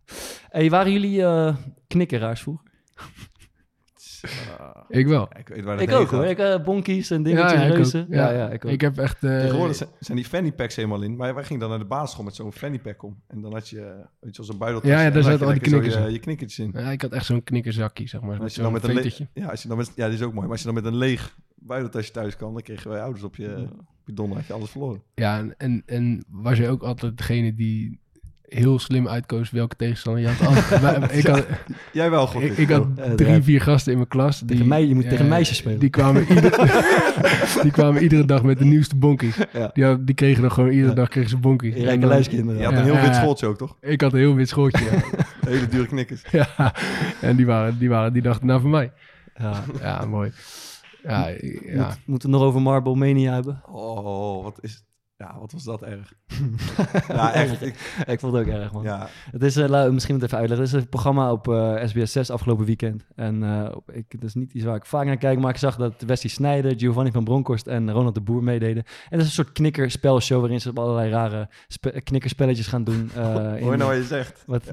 [0.48, 1.54] Hey, waren jullie eh
[1.86, 2.66] knikkeraars vroeger?
[4.88, 5.28] Ik wel.
[5.38, 6.24] Ik weet waar dat Ik ook hoor.
[6.24, 7.76] Ik, eh, bonkies en dingetjes, Ja, ja, ik ook.
[7.76, 8.06] reuzen.
[8.10, 8.36] Ja, Ja.
[8.38, 8.70] ja, ik ook.
[8.70, 9.24] Ik heb echt...
[9.24, 11.16] eh, Tegenwoordig zijn- zijn die fanny packs helemaal in.
[11.16, 13.20] Maar wij gingen dan naar de basisschool met zo'n fanny pack om.
[13.26, 14.90] En dan had je, eh, weet je, zo'n buideltje.
[14.90, 16.70] Ja, ja, daar zaten je al die knikkers Je, je knikkertjes in.
[16.74, 18.40] ja, ik had echt zo'n knikkerzakje, zeg maar.
[18.40, 20.42] Als je dan met een ja, als je dan met, ja, die is ook mooi.
[20.42, 23.36] Maar als je dan met een leeg buideltasje thuis kwam, dan kregen wij ouders op
[23.36, 23.68] je,
[24.00, 24.36] op je donder.
[24.36, 25.02] Had je alles verloren.
[25.14, 28.00] Ja, en, en, en was je ook altijd degene die
[28.48, 30.68] heel slim uitkoos welke tegenstander je had.
[30.80, 31.46] Wij- ik had,
[31.92, 34.38] Jij wel, gok ik, ik had drie, vier gasten in mijn klas.
[34.38, 35.78] Die, Tegen mij- je moet tegen meisjes spelen.
[35.78, 36.50] Die kwamen, ieder,
[37.62, 39.36] die kwamen iedere dag met de nieuwste bonkies.
[39.52, 39.70] Ja.
[39.74, 40.94] Die, had- die kregen dan gewoon iedere Ja.
[40.94, 41.74] dag kregen ze bonkies.
[41.74, 42.60] Rijke luiskinderen.
[42.60, 43.76] Je had een heel wit schooltje ook, toch?
[43.80, 44.84] Ik had een heel wit schooltje.
[44.84, 44.90] ja.
[45.50, 46.22] Hele dure knikkers.
[46.30, 46.74] ja.
[47.20, 48.92] En die, waren, die, waren, die dachten, nou voor mij.
[49.36, 49.64] Ja.
[49.82, 50.32] Ja, mooi.
[51.02, 51.36] Ja, ja.
[51.86, 53.62] Moet, moeten we het nog over Marble Mania hebben?
[53.66, 54.84] Oh, wat is...
[55.20, 56.12] Ja, wat was dat erg.
[57.08, 57.62] ja, echt.
[57.62, 58.82] Ik, Ik vond het ook erg, man.
[58.82, 60.66] ja, Het is, eh, laat- misschien moet ik het even uitleggen.
[60.66, 63.04] Het is een programma op eh, SBS 6 afgelopen weekend.
[63.14, 65.76] En eh, ik, het is niet iets waar ik vaak naar kijk, maar ik zag
[65.76, 68.84] dat Wesley Snijder, Giovanni van Bronckhorst en Ronald de Boer meededen.
[68.84, 73.10] En dat is een soort knikkerspelshow waarin ze op allerlei rare spe- knikkerspelletjes gaan doen.
[73.14, 74.42] eh, hoor je in- nou wat je zegt?
[74.46, 74.64] wat,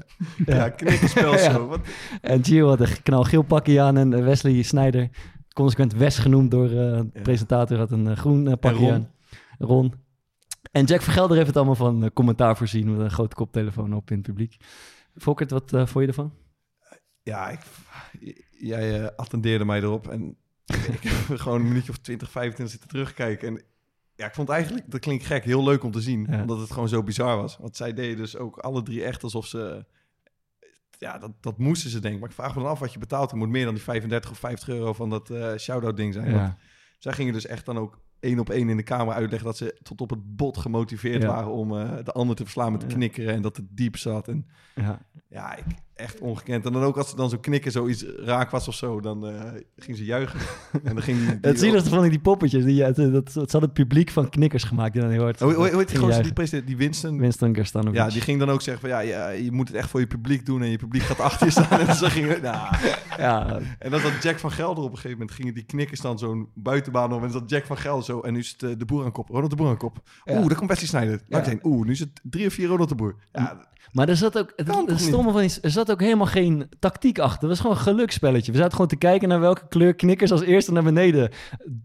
[0.46, 0.68] Ja, ja.
[0.68, 1.50] knikkerspel Ja.
[1.52, 1.66] zo.
[1.66, 1.80] Wat?
[2.20, 5.08] En Gio had een knalgeel pakje aan en eh, Wesley Snijder,
[5.52, 7.20] consequent Wes genoemd door eh, de Ja.
[7.22, 9.08] presentator, had een eh, groen eh, pakje aan.
[9.58, 10.04] Ron.
[10.72, 14.10] En Jack Vergelder heeft het allemaal van eh, commentaar voorzien met een grote koptelefoon op
[14.10, 14.56] in het publiek.
[15.16, 16.32] Fokkert, wat eh vond je ervan?
[17.22, 17.60] Ja, ik,
[18.50, 20.36] jij eh, attendeerde mij erop en
[20.92, 23.48] ik heb gewoon een minuutje of 20, 25 zitten terugkijken.
[23.48, 23.62] En
[24.14, 26.26] ja, ik vond eigenlijk, dat klinkt gek, heel leuk om te zien.
[26.30, 26.40] Ja.
[26.40, 27.56] Omdat het gewoon zo bizar was.
[27.56, 29.84] Want zij deden dus ook alle drie echt alsof ze...
[30.98, 32.20] Ja, dat, dat moesten ze denken.
[32.20, 33.30] Maar ik vraag me dan af wat je betaalt.
[33.30, 36.32] Het moet meer dan die 35 of 50 euro van dat eh shout-out ding zijn.
[36.32, 36.54] Want
[36.98, 39.48] zij gingen dus echt dan ook één op één in de kamer uitleggen...
[39.48, 41.28] dat ze tot op het bot gemotiveerd Ja.
[41.28, 43.34] waren om eh, de ander te verslaan met knikkeren.
[43.34, 44.28] En dat het diep zat.
[44.28, 44.98] En Ja.
[45.28, 45.64] ja, ik,
[45.96, 46.66] echt ongekend.
[46.66, 49.42] En dan ook als ze dan zo knikken, zoiets raak was of zo, dan eh
[49.76, 50.40] ging ze juichen.
[50.84, 51.38] en dan ging die...
[51.50, 52.64] Het zieligste ik die poppetjes.
[52.64, 54.92] Die, eh, dat, dat, ze hadden het publiek van knikkers gemaakt.
[54.92, 57.18] Die dan heel hard Oh, hoe, heet die gingen gozer, die, president, die Winston?
[57.18, 57.94] Winston Gerstanovic.
[57.94, 60.06] Ja, die ging dan ook zeggen van, ja, ja, je moet het echt voor je
[60.06, 61.80] publiek doen en je publiek gaat achter je staan.
[61.80, 62.76] en zo ging het, nou,
[63.18, 66.18] Ja, En dan zat Jack van Gelder op een gegeven moment, gingen die knikkers dan
[66.18, 68.78] zo'n buitenbaan om en dan zat Jack van Gelder zo, en nu is het eh,
[68.78, 70.02] de boer aan kop, Ronald de Boer aan kop.
[70.24, 70.38] Ja.
[70.38, 71.20] Oeh, daar komt Wesley Sneijder.
[71.28, 71.58] Laat Ja.
[71.62, 73.14] Oeh, nu is het drie of vier Ronald de Boer.
[73.32, 74.52] Ja, maar er zat ook...
[74.56, 77.40] Het, stomme van die, er zat ook helemaal geen tactiek achter.
[77.40, 78.52] Het was gewoon een geluksspelletje.
[78.52, 81.30] We zaten gewoon te kijken naar welke kleur knikkers als eerste naar beneden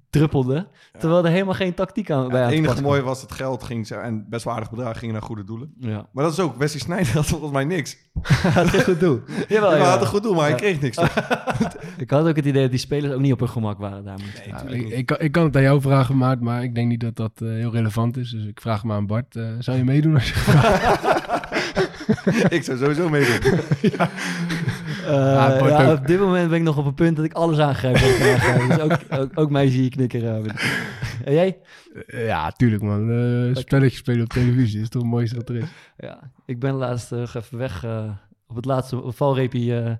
[0.09, 0.67] druppelden.
[0.99, 3.89] Terwijl er helemaal geen tactiek aan Ja, bij het enige mooie was het geld ging
[3.89, 5.73] en best wel aardig bedrag gingen naar goede doelen.
[5.79, 6.07] Ja.
[6.11, 7.97] Maar dat is ook, Wesley Sneijder had volgens mij niks.
[8.53, 9.21] Had een goed doel.
[9.47, 9.83] Jawel, ja.
[9.83, 10.97] had een goed doel, maar hij kreeg niks.
[11.97, 14.19] Ik had ook het idee dat die spelers ook niet op hun gemak waren daar.
[14.69, 17.31] Ik kan, ik kan het aan jou vragen, Maart, maar ik denk niet dat dat
[17.35, 18.29] eh, heel relevant is.
[18.29, 19.35] Dus ik vraag maar aan Bart.
[19.35, 20.33] eh, zou je meedoen als je
[22.57, 23.39] ik zou sowieso meedoen.
[25.05, 27.33] Eh, Ja, wordt ja, op dit moment ben ik nog op een punt dat ik
[27.33, 27.95] alles aangrijp.
[27.95, 28.67] ik.
[28.67, 30.21] Dus ook, ook, ook mij zie je knikken.
[30.21, 30.35] eh,
[31.25, 31.57] en jij?
[32.07, 33.11] Eh, ja, tuurlijk man.
[33.11, 35.65] Eh spelletjes spelen op televisie is toch het mooiste wat er is.
[35.97, 38.09] Ja, ik ben laatst eh, even weg eh,
[38.47, 39.99] op het laatste valreepje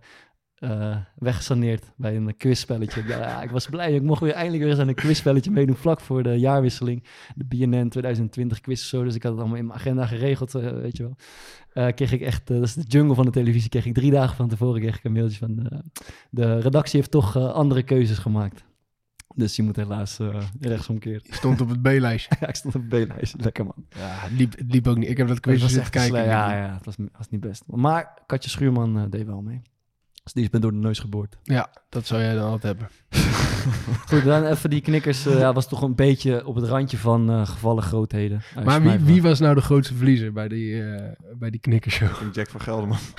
[0.61, 3.03] eh, weggesaneerd bij een quizspelletje.
[3.07, 3.93] Ja, ik was blij.
[3.93, 7.03] Ik mocht weer eindelijk weer eens aan een quizspelletje meedoen vlak voor de jaarwisseling.
[7.35, 9.03] De BNN 2020 quiz of zo.
[9.03, 11.15] Dus ik had het allemaal in mijn agenda geregeld, eh, weet je wel.
[11.73, 14.35] Eh, kreeg ik echt, dat is de jungle van de televisie, kreeg ik drie dagen
[14.35, 15.79] van tevoren kreeg ik een mailtje van eh,
[16.29, 18.63] de redactie heeft toch andere keuzes gemaakt.
[19.35, 21.27] Dus je moet helaas eh rechtsomkeerd.
[21.27, 22.35] Je stond op het B-lijstje.
[22.39, 23.35] ja, ik stond op B-lijst.
[23.37, 23.85] Lekker man.
[23.89, 25.09] Ja, het liep, het liep ook niet.
[25.09, 26.23] Ik heb dat Het quizje zitten kijken.
[26.23, 27.63] Ja, ja, het was, was niet best.
[27.67, 29.61] Maar Katje Schuurman deed wel mee.
[30.23, 31.37] Dus die is me door de neus geboord.
[31.43, 32.89] Ja, dat zou jij dan altijd hebben.
[34.09, 35.25] Goed, dan even die knikkers.
[35.25, 38.41] eh, ja, was toch een beetje op het randje van eh, gevallen grootheden.
[38.63, 42.33] Maar wie, wie was nou de grootste verliezer bij die, eh, bij die knikkershow?
[42.33, 42.97] Jack van Gelderman.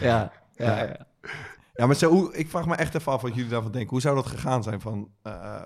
[0.00, 1.06] Ja, ja, ja.
[1.74, 3.90] Ja, maar zo, hoe, ik vraag me echt even af wat jullie daarvan denken.
[3.90, 5.62] Hoe zou dat gegaan zijn van eh,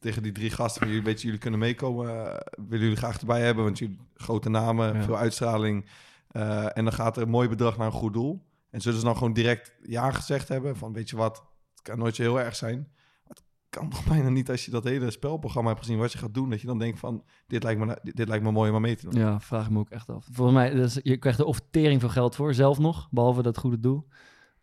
[0.00, 0.80] tegen die drie gasten?
[0.80, 2.08] Van jullie, weet je, jullie kunnen meekomen.
[2.08, 2.36] eh,
[2.68, 3.64] willen jullie graag erbij hebben?
[3.64, 5.02] Want jullie grote namen, Ja.
[5.02, 5.84] veel uitstraling.
[6.30, 8.48] Eh, en dan gaat er een mooi bedrag naar een goed doel.
[8.70, 10.76] En zullen ze dan gewoon direct ja gezegd hebben?
[10.76, 12.88] Van weet je wat, het kan nooit zo heel erg zijn.
[13.28, 16.34] Het kan toch bijna niet als je dat hele spelprogramma hebt gezien wat je gaat
[16.34, 16.50] doen.
[16.50, 18.76] Dat je dan denkt van dit lijkt me, na- dit, dit lijkt me mooi om
[18.76, 19.20] aan mee te doen.
[19.20, 20.26] Ja, vraag ik me ook echt af.
[20.32, 23.58] Volgens mij, dus je krijgt er of tering veel geld voor, zelf nog, behalve dat
[23.58, 24.06] goede doel.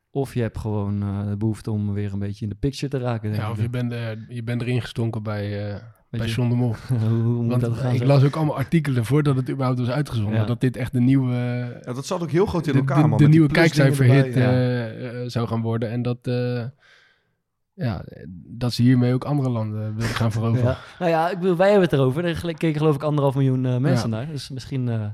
[0.09, 2.97] Of je hebt gewoon eh, de behoefte om weer een beetje in de picture te
[2.97, 3.29] raken.
[3.29, 3.53] Denk Ja, ik.
[3.53, 6.75] of je bent, eh, je bent erin gestonken bij, eh bij John de Mol.
[6.87, 7.91] hoe, hoe moet Want dat gaan?
[7.93, 8.05] ik zo?
[8.05, 10.39] las ook allemaal artikelen voordat het überhaupt was uitgezonden.
[10.39, 10.45] Ja.
[10.45, 11.33] Dat dit echt de nieuwe,
[11.85, 13.17] Ja, dat zat ook heel groot in de, elkaar, de, man.
[13.17, 14.51] de met die nieuwe kijkcijferhit ja.
[14.51, 15.89] eh, eh, zou gaan worden.
[15.89, 16.63] En dat, eh,
[17.73, 18.05] ja,
[18.47, 20.69] dat ze hiermee ook andere landen willen gaan veroveren.
[20.69, 20.77] Ja.
[20.99, 22.25] Nou ja, ik bedoel, wij hebben het erover.
[22.25, 24.15] Er keken geloof ik anderhalf miljoen mensen Ja.
[24.15, 24.27] naar.
[24.27, 25.05] Dus misschien uh,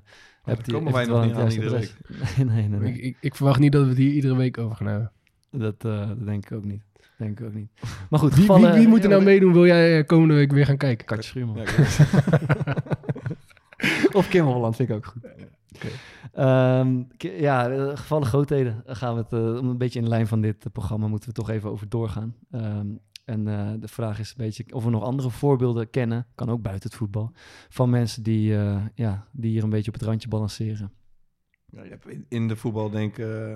[0.44, 1.96] hebt komen wij nog niet aan iedere adres.
[2.38, 2.80] Nee, nee, nee.
[2.80, 2.94] nee.
[2.94, 5.12] Ik, ik, ik verwacht niet dat we het hier iedere week over gaan hebben.
[5.52, 6.82] Dat, eh, dat denk ik ook niet.
[7.24, 7.72] Denk ik ook niet.
[8.10, 9.54] Maar goed, Wie, wie, gevallen- wie moet er nou ja, meedoen?
[9.54, 11.06] Wil jij eh, komende week weer gaan kijken?
[11.06, 11.56] Katje Schuurman.
[11.58, 11.64] Ja.
[14.14, 15.24] Of Kim Holland vind ik ook goed.
[16.34, 18.82] Ehm, ki- ja, eh, gevallen grootheden.
[18.86, 21.08] Daar gaan we het, eh, om een beetje in de lijn van dit eh, programma,
[21.08, 22.36] moeten we toch even over doorgaan.
[22.52, 22.88] Ehm,
[23.26, 26.62] en eh, de vraag is een beetje of we nog andere voorbeelden kennen, kan ook
[26.62, 27.32] buiten het voetbal,
[27.70, 30.92] van mensen die, eh, ja, die hier een beetje op het randje balanceren.
[31.66, 33.26] Ja, je hebt in, de voetbal denk ik...
[33.26, 33.56] eh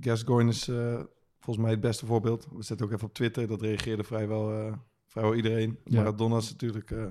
[0.00, 1.00] Gascoigne is eh,
[1.44, 2.46] volgens mij het beste voorbeeld.
[2.52, 3.46] We zetten ook even op Twitter.
[3.46, 4.72] Dat reageerde vrijwel, eh,
[5.06, 5.78] vrijwel iedereen.
[5.84, 5.96] Ja.
[5.98, 6.90] Maradona is natuurlijk...
[6.90, 7.04] eh,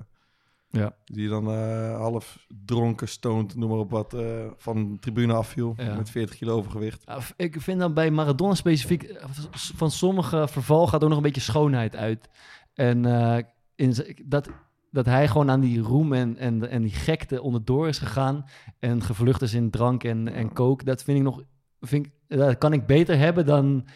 [0.70, 0.96] Ja.
[1.06, 5.74] Die dan eh, half dronken, stoned, noem maar op wat, eh, van de tribune afviel.
[5.78, 5.96] Ja.
[5.96, 7.04] Met 40 kilo overgewicht.
[7.36, 9.15] Ik vind dan bij Maradona specifiek,
[9.52, 12.30] van sommige verval gaat ook nog een beetje schoonheid uit.
[12.74, 13.38] En eh,
[13.76, 13.94] in
[14.26, 14.50] dat,
[14.91, 18.46] dat hij gewoon aan die roem en, en, en die gekte onderdoor is gegaan
[18.80, 21.41] en gevlucht is in drank en, en kook, dat vind ik nog,
[21.82, 23.88] vind ik, dat kan ik beter hebben dan,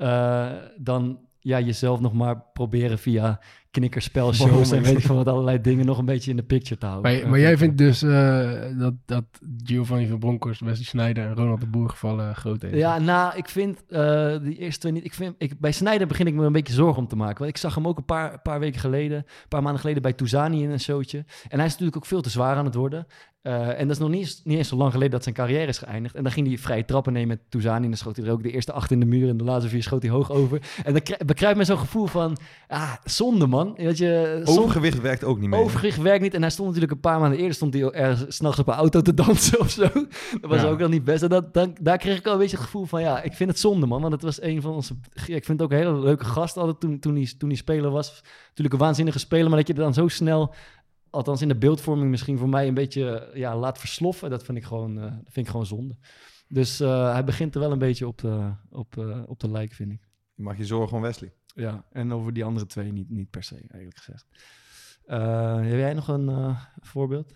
[0.00, 5.60] eh, dan ja, jezelf nog maar proberen via knikkerspelshows en weet ik veel wat allerlei
[5.60, 7.12] dingen nog een beetje in de picture te houden.
[7.20, 9.24] Maar, maar jij vindt dus eh, dat, dat
[9.64, 12.78] Giovanni van Bronckhorst, Wesley Sneijder en Ronald de Boer gevallen groot is?
[12.78, 15.04] Ja, nou, ik vind eh, die eerste twee niet.
[15.04, 17.38] Ik vind, ik, bij Snijder begin ik me een beetje zorgen om te maken.
[17.38, 20.12] Want ik zag hem ook een paar, paar weken geleden, een paar maanden geleden bij
[20.12, 21.24] Touzani in een showtje.
[21.48, 23.06] En hij is natuurlijk ook veel te zwaar aan het worden.
[23.42, 25.66] Eh, en dat is nog niet, eens- niet eens zo lang geleden dat zijn carrière
[25.66, 26.14] is geëindigd.
[26.14, 27.82] En dan ging hij vrije trappen nemen met Touzani.
[27.82, 29.28] En dan schoot hij er ook de eerste acht in de muur.
[29.28, 30.62] En de laatste vier schoot hij hoog over.
[30.84, 32.36] En dan bekruipt me zo'n gevoel van,
[32.68, 33.59] ah, zonde man.
[33.76, 35.60] Weet je, Overgewicht werkt ook niet mee.
[35.60, 36.34] Overgewicht werkt niet.
[36.34, 37.54] En hij stond natuurlijk een paar maanden eerder...
[37.54, 39.88] stond hij ergens s'nachts op een auto te dansen of zo.
[40.40, 40.68] Dat was Ja.
[40.68, 41.22] ook nog niet best.
[41.22, 43.00] En dat, dan, daar kreeg ik al een beetje het gevoel van...
[43.00, 44.00] ja, ik vind het zonde, man.
[44.00, 44.94] Want het was een van onze...
[45.12, 47.90] Ik vind het ook een hele leuke gast altijd toen, toen, hij, toen hij speler
[47.90, 48.22] was.
[48.48, 49.48] Natuurlijk een waanzinnige speler...
[49.48, 50.54] maar dat je er dan zo snel...
[51.10, 52.68] althans in de beeldvorming misschien voor mij...
[52.68, 54.30] een beetje ja, laat versloffen.
[54.30, 55.96] Dat vind ik gewoon, eh, vind ik gewoon zonde.
[56.48, 59.76] Dus eh, hij begint er wel een beetje op te, op, eh, op te lijken,
[59.76, 60.08] vind ik.
[60.34, 61.32] Je mag je zorgen om Wesley.
[61.54, 64.26] Ja, en over die andere twee niet, niet per se, eigenlijk gezegd.
[65.06, 67.32] Eh, heb jij nog een eh, voorbeeld?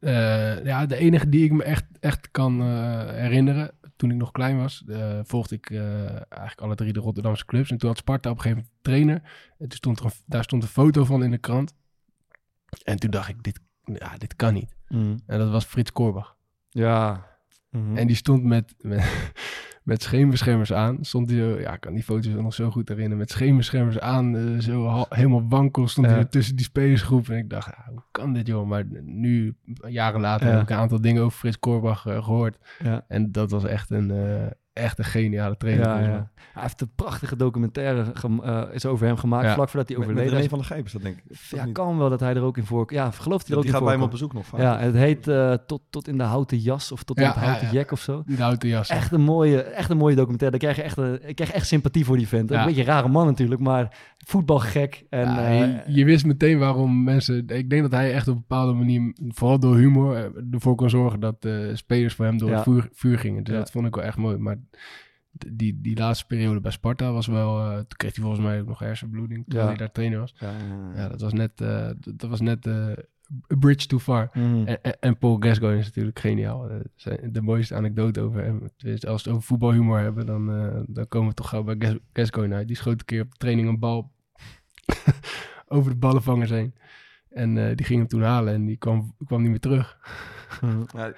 [0.00, 4.30] Eh, ja, de enige die ik me echt, echt kan eh, herinneren, toen ik nog
[4.30, 7.70] klein was, eh, volgde ik eh, eigenlijk alle drie de Rotterdamse clubs.
[7.70, 9.22] En toen had Sparta op een gegeven moment een trainer.
[9.58, 11.74] En toen stond er een, daar stond een foto van in de krant.
[12.82, 14.74] En toen dacht ik, dit, ja, dit kan niet.
[15.26, 16.36] En dat was Frits Korbach.
[16.68, 17.30] Ja,
[17.72, 17.96] Mhm.
[17.96, 19.32] En die stond met, met,
[19.82, 20.98] met scheenbeschermers aan.
[21.00, 23.18] Stond hij zo, ja, ik kan die foto's nog zo goed herinneren.
[23.18, 26.22] Met scheenbeschermers aan, eh, zo helemaal wankel stond hij Ja.
[26.22, 27.28] er tussen die spelersgroep.
[27.28, 28.66] En ik dacht, ja, hoe kan dit joh?
[28.68, 29.54] Maar nu,
[29.88, 30.52] jaren later, Ja.
[30.52, 32.58] heb ik een aantal dingen over Frits Korbach eh, gehoord.
[33.08, 35.86] En dat was echt een, eh, echt een geniale trainer.
[35.86, 36.30] Ja, ja.
[36.52, 39.54] Hij heeft een prachtige documentaire eh, is over hem gemaakt, Ja.
[39.54, 40.46] vlak voordat hij Met, met is.
[40.46, 41.36] van Gijp is dat denk ik.
[41.50, 41.74] Ja, niet?
[41.74, 42.92] kan wel dat hij er ook in voor...
[42.92, 44.60] Ja, gelooft hij er ook die in gaat bij hem op bezoek nog vaak.
[44.60, 47.66] Ja, het heet eh, tot, tot in de houten jas of tot in het houten
[47.66, 47.72] ja.
[47.72, 48.22] jack of zo.
[48.26, 48.88] Die houten jas.
[48.88, 50.58] Echt een mooie, echt een mooie documentaire.
[50.58, 52.50] Daar krijg je echt, een- ik krijg echt sympathie voor die vent.
[52.50, 52.60] Ja.
[52.60, 55.04] Een beetje een rare man natuurlijk, maar voetbalgek.
[55.10, 57.48] En, Ja, eh, je, je wist meteen waarom mensen...
[57.48, 61.20] Ik denk dat hij echt op een bepaalde manier, vooral door humor, ervoor kon zorgen
[61.20, 62.54] dat eh, spelers voor hem door Ja.
[62.54, 63.44] het vuur, vuur gingen.
[63.44, 63.60] Dus Ja.
[63.60, 64.36] dat vond ik wel echt mooi.
[64.36, 64.56] Maar
[65.30, 67.60] die, die laatste periode bij Sparta was wel...
[67.60, 69.66] eh, toen kreeg hij volgens mij ook nog hersenbloeding toen Ja.
[69.66, 70.34] hij daar trainer was.
[70.38, 72.88] ja, ja, Ja, dat was net, d- dat was net eh,
[73.52, 74.30] a bridge too far.
[74.34, 74.76] Mhm.
[75.00, 76.68] En, Paul Gascoigne is natuurlijk geniaal.
[77.30, 78.68] De mooiste anekdote over hem.
[78.76, 80.46] Tenminste, Als we het over voetbalhumor hebben, dan,
[80.88, 82.66] dan komen we toch gauw bij Gas- Gascoigne uit.
[82.66, 84.10] Die schoot een keer op de training een bal
[85.68, 86.74] over de ballenvangers heen.
[87.34, 89.96] En eh, die ging hem toen halen en die kwam, kwam niet meer terug.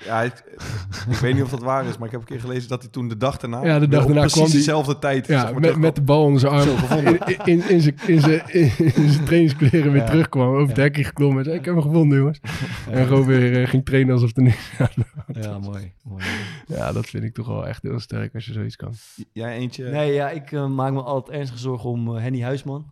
[0.06, 2.82] Ja, ik weet niet of dat waar is, maar ik heb een keer gelezen dat
[2.82, 3.64] hij toen de dag daarna...
[3.64, 5.26] Ja, de dag daarna precies kwam die- dezelfde tijd...
[5.26, 6.68] Ja, zeg maar, met, met de bal onder zijn arm.
[7.06, 10.06] In, in, in, zijn- in, zijn- in zijn trainingskleren weer Ja.
[10.08, 10.48] terugkwam.
[10.54, 11.38] Over het hekje geklommen.
[11.38, 12.40] En zei, ik heb hem gevonden, jongens.
[12.90, 15.92] En gewoon weer eh, ging trainen alsof er niks aan de hand Ja, mooi.
[16.02, 16.24] mooi.
[16.66, 18.92] Ja, dat vind ik toch wel echt heel sterk als je zoiets kan.
[19.32, 19.84] Jij eentje...
[19.90, 22.86] Nee, ja, ik eh, maak me altijd ernstig zorgen om Henny Huisman.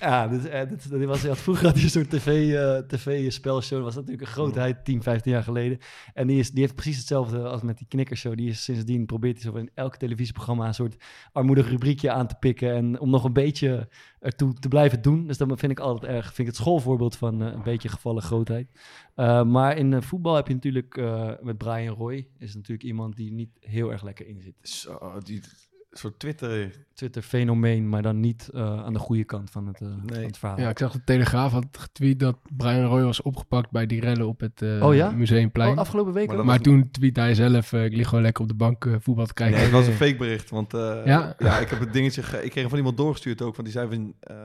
[0.00, 3.76] Ja, dit, eh, dit, dit was, had, vroeger had hij een soort tv, eh, tv-spelshow.
[3.76, 5.78] Dat was natuurlijk een grootheid, 10, 15 jaar geleden.
[6.14, 8.36] En die, is, die heeft precies hetzelfde als met die knikkershow.
[8.36, 10.96] Die is sindsdien probeert hij zo in elk televisieprogramma een soort
[11.32, 12.74] armoedig rubriekje aan te pikken.
[12.74, 13.88] En om nog een beetje
[14.20, 15.26] ertoe te blijven doen.
[15.26, 16.24] Dus dat vind ik altijd erg.
[16.24, 18.68] Vind ik het schoolvoorbeeld van eh, een beetje gevallen grootheid.
[19.16, 22.28] Uh, maar in uh, voetbal heb je natuurlijk uh, met Brian Roy.
[22.38, 24.54] Is natuurlijk iemand die niet heel erg lekker in zit.
[24.62, 25.42] Zo, die
[25.90, 26.86] soort Twitter...
[26.98, 29.98] Twitter-fenomeen, maar dan niet uh, aan de goede kant van het, uh, nee.
[30.06, 30.60] van het verhaal.
[30.60, 34.26] Ja, ik zag de Telegraaf had getweet dat Brian Roy was opgepakt bij die rellen
[34.28, 35.10] op het uh, oh, ja?
[35.10, 35.70] Museumplein.
[35.70, 38.48] Oh, afgelopen week Maar, maar toen tweette hij zelf, uh, ik lig gewoon lekker op
[38.48, 39.56] de bank uh, voetbal te kijken.
[39.56, 41.34] Nee, het was een fake bericht, want uh, ja?
[41.38, 43.88] ja, ik heb het dingetje, ge- ik kreeg van iemand doorgestuurd ook, want die zei
[43.88, 44.36] van, uh,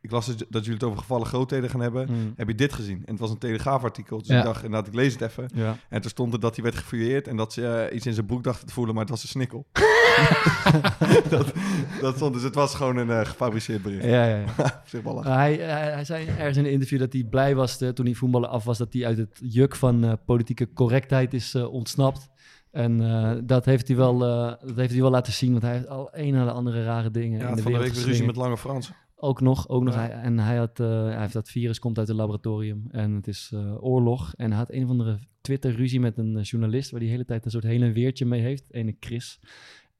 [0.00, 2.06] ik las dus dat jullie het over gevallen grootheden gaan hebben.
[2.10, 2.32] Mm.
[2.36, 3.02] Heb je dit gezien?
[3.04, 4.38] En het was een Telegraafartikel, dus ja.
[4.38, 5.48] ik dacht, inderdaad, ik lees het even.
[5.54, 5.76] Ja.
[5.88, 8.26] En toen stond er dat hij werd gefouilleerd en dat ze uh, iets in zijn
[8.26, 9.66] broek dachten te voelen, maar het was een snikkel.
[11.30, 11.52] dat,
[12.00, 14.04] dat stond, dus het was gewoon een uh, gefabriceerd bericht.
[14.04, 14.82] Ja, ja, ja.
[14.86, 17.92] zeg maar hij, hij, hij, zei ergens in een interview dat hij blij was de,
[17.92, 21.54] toen hij voetballen af was, dat hij uit het juk van uh, politieke correctheid is
[21.54, 22.28] ontsnapt.
[22.70, 22.98] En
[23.46, 26.32] dat, heeft hij wel, dat heeft hij wel laten zien, want hij heeft al een
[26.32, 27.38] na de andere rare dingen.
[27.40, 28.92] Ja, in de van de week ruzie met Lange Frans.
[29.18, 29.94] Ook nog, ook nog.
[29.94, 30.00] Ja.
[30.00, 33.26] Hij, en hij, had, uh, hij heeft dat virus komt uit het laboratorium en het
[33.26, 34.34] is uh, oorlog.
[34.36, 37.50] En hij had een of andere Twitter-ruzie met een journalist waar de hele tijd een
[37.50, 38.72] soort heen en weertje mee heeft.
[38.72, 39.40] Ene Chris.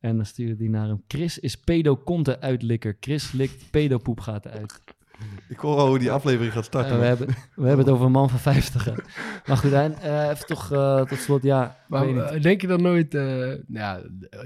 [0.01, 1.03] En dan stuurde hij naar hem.
[1.09, 2.97] Chris is pedoconte uitlikker.
[3.01, 4.83] Chris likt pedopoepgaten uit.
[5.49, 6.93] Ik hoor al hoe die aflevering gaat starten.
[6.93, 8.85] Uh, we, hebben, we hebben het over een man van 50.
[8.85, 8.93] Hè.
[9.47, 11.77] Maar goed, en, uh, even toch uh, tot slot, ja.
[11.89, 14.01] Maar uh, denk je dan nooit, nou ja,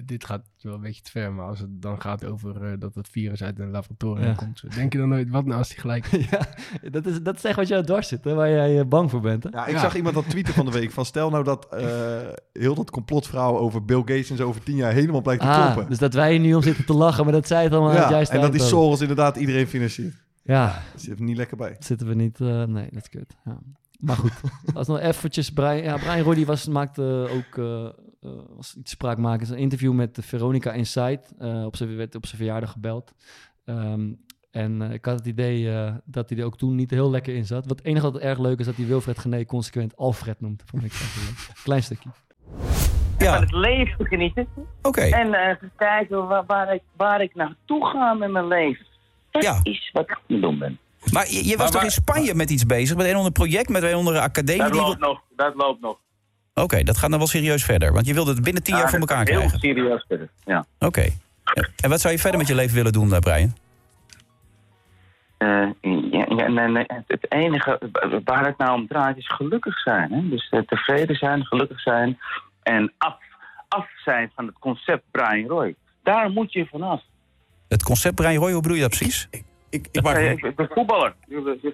[0.04, 2.94] dit gaat wel een beetje te ver, maar als het dan gaat over uh, dat
[2.94, 4.34] het virus uit een laboratorium ja.
[4.34, 6.46] komt, denk je dan nooit, wat nou als die gelijk Ja,
[6.90, 9.10] dat is, dat is echt wat je aan het dwars zit, hè, waar jij bang
[9.10, 9.42] voor bent.
[9.42, 9.50] Hè?
[9.52, 9.80] Ja, ik ja.
[9.80, 11.66] zag iemand dat tweeten van de week, van stel nou dat
[12.52, 15.62] heel dat complotverhaal over Bill Gates en zo over tien jaar helemaal blijkt te ah,
[15.62, 15.88] kloppen.
[15.88, 18.32] Dus dat wij nu om zitten te lachen, maar dat zij het allemaal ja, juist
[18.32, 20.14] En dat die Soros inderdaad iedereen financiert.
[20.42, 20.82] Ja.
[20.96, 21.76] Zit er niet lekker bij.
[21.78, 23.36] Zitten we niet, uh, nee, dat is kut.
[23.44, 23.58] Ja.
[24.00, 24.32] Maar goed,
[24.74, 27.88] als nog eventjes, Brian, ja, Brian Roy die was, maakte ook, uh,
[28.20, 32.36] uh, was iets spraakmakends, een interview met Veronica Inside, uh, op zijn, werd op zijn
[32.36, 33.12] verjaardag gebeld.
[33.64, 34.18] Um,
[34.50, 37.66] en ik had het idee dat hij er ook toen niet heel lekker in zat.
[37.66, 40.62] Wat het enige wat erg leuk is, dat hij Wilfred Gené consequent Alfred noemt.
[40.66, 41.54] Vond ik echt leuk.
[41.64, 42.08] Klein stukje.
[43.18, 43.32] Ja.
[43.32, 44.46] Van het leven genieten.
[44.82, 44.88] Oké.
[44.88, 45.10] Okay.
[45.10, 48.86] En kijken waar, waar, ik, waar ik naartoe ga met mijn leven.
[49.30, 49.60] Dat ja.
[49.62, 50.78] is wat ik aan het doen ben.
[51.12, 52.96] Maar je, je was maar, toch in Spanje met iets bezig?
[52.96, 54.62] Met een onder project, met een onder academie?
[54.62, 55.98] Dat loopt nog, dat loopt nog.
[56.54, 57.92] Oké, okay, dat gaat dan wel serieus verder.
[57.92, 59.60] Want je wilde het binnen tien ja, jaar voor elkaar heel krijgen.
[59.60, 60.66] Heel serieus verder, ja.
[60.78, 60.86] Oké.
[60.86, 61.16] Okay.
[61.82, 63.54] En wat zou je verder met je leven willen doen, Brian?
[65.38, 65.68] Uh,
[66.10, 67.78] ja, ja, nee, nee, het enige
[68.24, 70.12] waar het nou om draait is gelukkig zijn.
[70.12, 70.28] Hè?
[70.28, 72.18] Dus uh, tevreden zijn, gelukkig zijn
[72.62, 73.16] en af,
[73.68, 75.74] af zijn van het concept Brian Roy.
[76.02, 77.02] Daar moet je vanaf.
[77.70, 79.28] Het concept Brian Roy, hoe bedoel je dat precies?
[79.30, 81.14] Ik, ik, ik, ik, ik ben voetballer.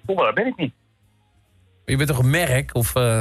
[0.06, 0.74] Voetballer ben ik niet.
[1.84, 2.74] Je bent toch een merk?
[2.74, 3.20] Of, uh...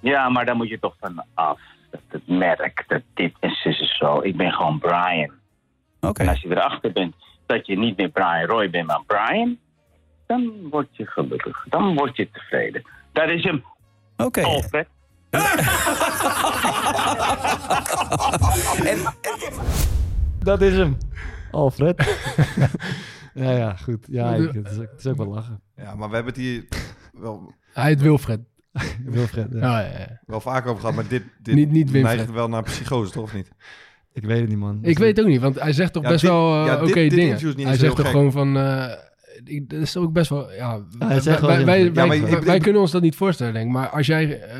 [0.00, 1.60] Ja, maar daar moet je toch van af.
[1.90, 4.20] Dat het merk, dat dit is zo.
[4.20, 5.30] Ik ben gewoon Brian.
[6.00, 6.26] Okay.
[6.26, 7.14] En als je erachter bent
[7.46, 9.58] dat je niet meer Brian Roy bent, maar Brian,
[10.26, 11.64] dan word je gelukkig.
[11.68, 12.82] Dan word je tevreden.
[13.12, 13.64] Dat is hem.
[14.16, 14.46] Oké.
[14.46, 14.86] Okay.
[20.40, 20.98] Dat is hem.
[21.50, 22.18] Alfred.
[23.34, 24.06] ja, ja, goed.
[24.10, 25.60] Ja, ik- het, is, ook- het is ook wel lachen.
[25.76, 26.64] Ja, maar we hebben het hier
[27.12, 28.40] wel, Hij heet Wilfred.
[29.04, 29.58] Wilfred, ja.
[29.58, 30.20] Ja, ja, ja.
[30.26, 32.16] wel vaak over gehad, maar dit, dit Niet- niet Winfred.
[32.16, 33.50] neigt wel naar psychose, toch of niet?
[34.12, 34.78] Ik weet het niet, man.
[34.82, 36.84] Ik weet ook niet, want hij zegt toch Ja, best dit- wel eh, ja, oké
[36.84, 37.24] dit- dingen.
[37.24, 38.14] interview is niet hij eens zegt heel toch gek.
[38.14, 38.56] gewoon van...
[38.56, 38.92] eh,
[39.44, 40.52] ik, dat is ook best wel...
[40.52, 43.72] Ja, wij, zegt wel wij, Ja, maar kunnen ons dat niet voorstellen, denk ik.
[43.72, 44.56] Maar als jij eh,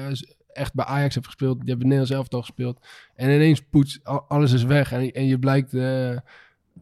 [0.53, 2.87] echt bij Ajax hebt gespeeld, je hebt het Nederlands elftal gespeeld...
[3.15, 6.17] en ineens poets, al- alles is weg en, en je blijkt eh,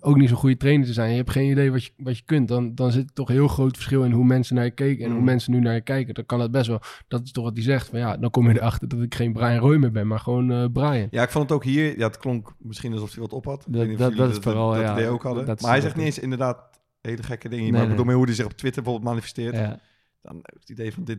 [0.01, 1.11] ook niet zo'n goede trainer te zijn...
[1.11, 2.49] je hebt geen idee wat je, wat je kunt...
[2.49, 5.05] Dan, dan zit er toch een heel groot verschil in hoe mensen naar je keken...
[5.05, 5.25] en hoe Mm.
[5.25, 6.15] mensen nu naar je kijken.
[6.15, 6.81] Dan kan het best wel...
[7.09, 7.89] Dat is toch wat hij zegt.
[7.89, 10.51] Van ja, dan kom je erachter dat ik geen Brian Roy meer ben, maar gewoon
[10.53, 11.09] eh, Brian.
[11.11, 13.65] Ja, ik vond het ook hier, ja, het klonk misschien alsof hij wat op had.
[13.69, 15.47] Dat- jullie dat is vooral, dat ja, idee ook hadden.
[15.47, 17.63] dat maar hij dat zegt niet eens inderdaad hele gekke dingen.
[17.65, 17.97] Nee, maar ik nee.
[17.97, 19.55] bedoel meer hoe hij zich op Twitter bijvoorbeeld manifesteert.
[19.55, 19.81] Ja.
[20.23, 21.19] Dan heb ik het idee van dit,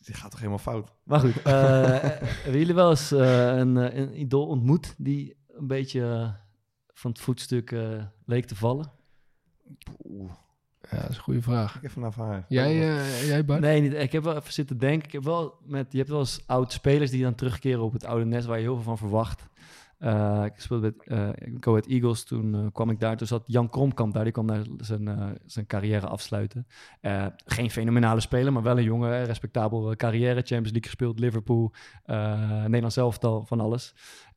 [0.00, 0.92] dit gaat toch helemaal fout.
[1.04, 1.52] Maar goed, eh,
[2.42, 6.34] hebben jullie wel eens eh, een, een idool ontmoet die een beetje
[7.04, 8.90] van het voetstuk eh, leek te vallen?
[10.90, 11.76] Ja, dat is een goede vraag.
[11.76, 12.44] ik even naar haar.
[12.48, 13.60] Jij, eh, jij Bart?
[13.60, 15.06] Nee, niet, ik heb wel even zitten denken.
[15.06, 18.24] Ik heb wel met, je hebt wel eens oud-spelers die dan terugkeren op het oude
[18.24, 19.48] nest waar je heel veel van verwacht.
[19.98, 21.28] Eh, ik speelde met eh
[21.60, 23.16] Go Ahead Eagles, toen kwam ik daar.
[23.16, 26.66] Toen zat Jan Kromkamp daar, die kwam daar zijn, eh, zijn carrière afsluiten.
[27.00, 30.34] Eh, geen fenomenale speler, maar wel een jonge, respectabel eh, carrière.
[30.34, 31.72] Champions League gespeeld, Liverpool,
[32.04, 33.94] eh Nederlands elftal, van alles.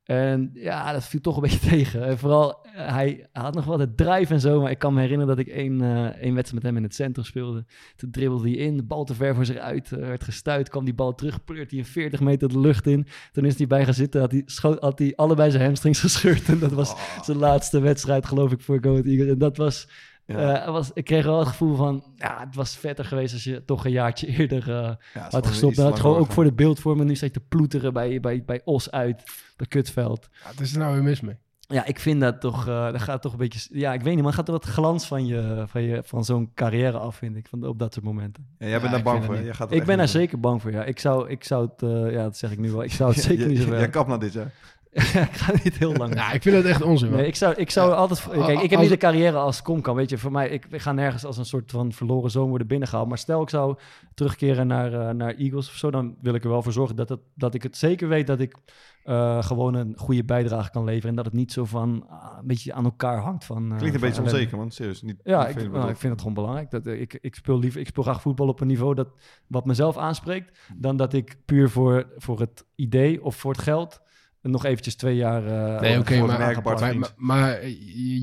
[0.07, 2.05] En ja, dat viel toch een beetje tegen.
[2.05, 4.61] En vooral, eh, hij had nog wel de drive en zo.
[4.61, 5.81] Maar ik kan me herinneren dat ik één,
[6.19, 7.65] één wedstrijd met hem in het centrum speelde.
[7.95, 10.85] Toen dribbelde hij in, de bal te ver voor zich uit, eh, werd gestuit, kwam
[10.85, 13.07] die bal terug, pleurt hij een 40 meter de lucht in.
[13.31, 14.45] Toen is hij bij gaan zitten, had hij,
[14.79, 16.47] had hij allebei zijn hamstrings gescheurd.
[16.49, 17.21] En dat was Oh.
[17.23, 19.27] zijn laatste wedstrijd, geloof ik, voor Go Eagles.
[19.27, 19.87] En dat was,
[20.27, 20.65] Ja.
[20.65, 23.65] eh, was, ik kreeg wel het gevoel van, ja, het was vetter geweest als je
[23.65, 25.75] toch een jaartje eerder eh, Ja, het had gewoon gestopt.
[25.75, 28.91] Dan had gewoon ook voor de beeldvorming nu steeds te ploeteren bij, bij, bij Os
[28.91, 29.23] uit,
[29.57, 30.27] bij Kutveld.
[30.43, 31.35] Ja, wat is er nou weer mis mee?
[31.69, 34.23] Ja, ik vind dat toch, eh dat gaat toch een beetje, ja, ik weet niet,
[34.23, 37.47] maar gaat toch wat glans van, je, van, je, van zo'n carrière af, vind ik,
[37.47, 38.47] van, op dat soort momenten.
[38.57, 39.33] Ja, jij bent Ja, daar bang voor.
[39.35, 39.43] het.
[39.43, 40.83] Jij gaat het Ik ben daar zeker bang voor, ja.
[40.83, 43.21] Ik zou, ik zou het, eh, ja, dat zeg ik nu wel, ik zou het
[43.27, 43.77] zeker Je- niet zo je-.
[43.77, 44.43] Jij kapt naar dit, hè?
[45.31, 46.13] ik ga niet heel lang.
[46.13, 47.09] Ja, ik vind het echt onzin.
[47.09, 47.17] man.
[47.17, 48.27] Nee, ik zou, ik zou altijd...
[48.45, 49.95] Kijk, ik heb als- niet de carrière als kom kan.
[49.95, 50.49] Weet je, voor mij...
[50.49, 53.07] Ik, ik ga nergens als een soort van verloren zoon worden binnengehaald.
[53.07, 53.77] Maar stel ik zou
[54.13, 55.91] terugkeren naar, eh, naar Eagles of zo...
[55.91, 58.27] dan wil ik er wel voor zorgen dat, het, dat ik het zeker weet...
[58.27, 58.55] dat ik
[59.03, 61.09] eh, gewoon een goede bijdrage kan leveren.
[61.09, 62.05] En dat het niet zo van...
[62.09, 63.71] ah, een beetje aan elkaar hangt van...
[63.71, 64.71] eh, Klinkt een van beetje onzeker, man.
[64.71, 65.01] Serieus.
[65.01, 66.71] Niet, Ja, niet ik, veel nou, ik vind het gewoon belangrijk.
[66.71, 69.07] Dat, ik, ik, speel liever, ik speel graag voetbal op een niveau dat,
[69.47, 70.59] wat mezelf aanspreekt...
[70.75, 74.01] dan dat ik puur voor, voor het idee of voor het geld...
[74.41, 75.45] nog eventjes twee jaar...
[75.45, 77.67] eh, Nee, oké, voor maar, maar, maar, maar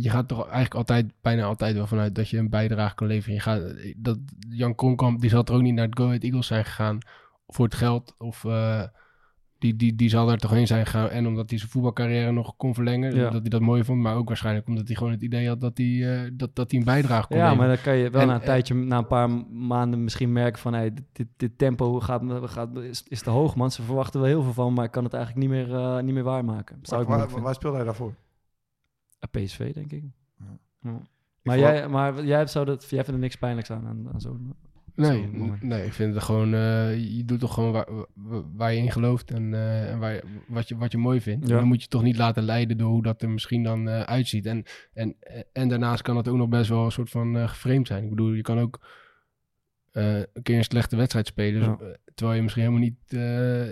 [0.02, 3.34] je gaat toch eigenlijk altijd, bijna altijd wel vanuit dat je een bijdrage kan leveren.
[3.34, 3.62] Je gaat,
[3.96, 6.98] dat, Jan Kronkamp, die zal er ook niet naar het Go Ahead Eagles zijn gegaan
[7.46, 8.14] voor het geld.
[8.18, 8.82] Of eh,
[9.64, 11.08] die, die, die zal er toch heen zijn gegaan.
[11.08, 13.30] En omdat hij zijn voetbalcarrière nog kon verlengen, Ja.
[13.30, 14.00] dat hij dat mooi vond.
[14.00, 16.80] Maar ook waarschijnlijk omdat hij gewoon het idee had dat hij, eh, dat, dat hij
[16.80, 19.06] een bijdrage kon Ja, maar dan kan je wel En, na een tijdje, na een
[19.06, 20.72] paar maanden misschien merken van...
[20.74, 23.70] Hey, dit, dit, dit tempo gaat, gaat, is, is te hoog, man.
[23.70, 26.14] Ze verwachten wel heel veel van, maar ik kan het eigenlijk niet meer, eh, niet
[26.14, 26.78] meer waarmaken.
[26.82, 28.14] Zou ik waar, waar, waar speelde hij daarvoor?
[29.18, 30.02] Eh, PSV, denk ik.
[30.38, 30.58] Ja.
[30.80, 31.00] Ja.
[31.42, 34.54] Maar, jij, maar jij, zou dat, jij vindt er niks pijnlijks aan, aan, aan zo'n...
[34.96, 35.28] Nee,
[35.60, 36.54] nee, ik vind het gewoon...
[36.54, 37.88] eh, je doet toch gewoon waar,
[38.56, 41.48] waar- je in gelooft en, eh, en waar, wat, je, wat je mooi vindt.
[41.48, 41.56] Ja.
[41.56, 44.46] Dan moet je toch niet laten leiden door hoe dat er misschien dan eh, uitziet.
[44.46, 45.16] En, en,
[45.52, 48.04] en daarnaast kan het ook nog best wel een soort van geframed zijn.
[48.04, 48.80] Ik bedoel, je kan ook
[49.92, 51.62] een keer een slechte wedstrijd spelen...
[51.62, 51.78] Ja.
[52.14, 53.10] terwijl je misschien helemaal niet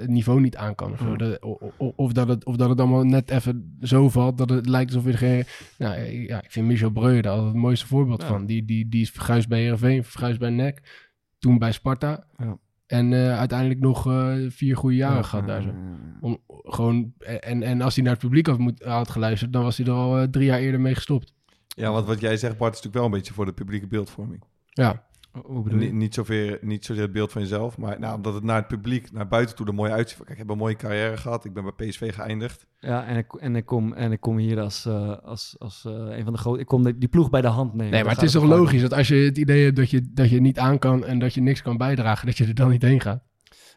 [0.01, 0.93] het niveau niet aan kan.
[0.93, 1.01] Of.
[1.01, 1.17] Ja.
[1.17, 1.39] Dat-
[1.79, 5.21] of, dat het, of dat het allemaal net even zo valt dat het lijkt alsof
[5.21, 5.45] je.
[5.79, 8.47] Nou, ja, ik vind Michel Breuer daar altijd het mooiste voorbeeld van.
[8.47, 11.11] Die, die, die is verguisd bij Heerenveen, verguisd bij NEC
[11.43, 12.25] toen bij Sparta.
[12.37, 12.59] Ja.
[12.87, 15.69] En eh, uiteindelijk nog eh, vier goede jaren Ja, gehad daar zo.
[15.69, 15.75] ja,
[16.21, 19.77] Om, gewoon, en, en als hij naar het publiek had, moet, had geluisterd, dan was
[19.77, 21.35] hij er al eh, drie jaar eerder mee gestopt.
[21.69, 24.43] Ja, want wat jij zegt, Bart, is natuurlijk wel een beetje voor de publieke beeldvorming.
[24.67, 25.85] Ja, Hoe bedoel je?
[25.85, 28.67] Niet, niet, zozeer, niet zozeer het beeld van jezelf, maar nou, omdat het naar het
[28.69, 30.17] publiek, naar buiten toe er mooi uitziet.
[30.19, 32.67] Kijk, ik heb een mooie carrière gehad, ik ben bij PSV geëindigd.
[32.79, 35.93] Ja, en ik, en ik, kom, en ik kom hier als, eh, als, als eh,
[35.93, 36.61] een van de grote...
[36.61, 37.93] Ik kom de- die ploeg bij de hand nemen.
[37.93, 40.31] nee, maar het is toch logisch dat als je het idee hebt dat je, dat
[40.31, 42.83] je niet aan kan en dat je niks kan bijdragen, dat je er dan niet
[42.83, 43.23] heen gaat.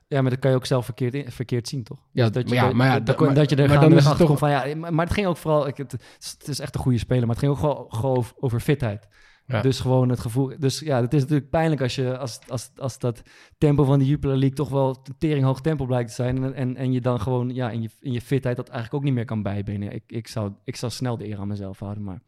[0.08, 2.00] Ja, maar dat kan je ook zelf verkeerd, in- verkeerd zien, toch?
[2.12, 3.56] Ja, Dus dat je, maar ja, dat, maar ja, dat, dat- dat, maar- dat je
[3.56, 5.68] er maar dan is het achter toch- komt van ja, maar, het ging ook vooral,
[5.68, 9.08] ik, het, het is echt een goede speler, maar het ging ook gewoon, over fitheid.
[9.48, 9.62] Ja.
[9.62, 13.00] Dus gewoon het gevoel, dus ja, het is natuurlijk pijnlijk als je, als, als, als
[13.00, 13.22] dat
[13.58, 16.54] tempo van de Jupiler League toch wel een tering hoog tempo blijkt te zijn en,
[16.54, 19.14] en, en je dan gewoon, ja, in je, in je fitheid dat eigenlijk ook niet
[19.14, 19.92] meer kan bijbenen.
[19.92, 22.22] Ik, ik, zou, ik zou snel de eer aan mezelf houden, maar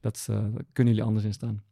[0.00, 1.62] dat, eh, daar kunnen jullie anders in staan.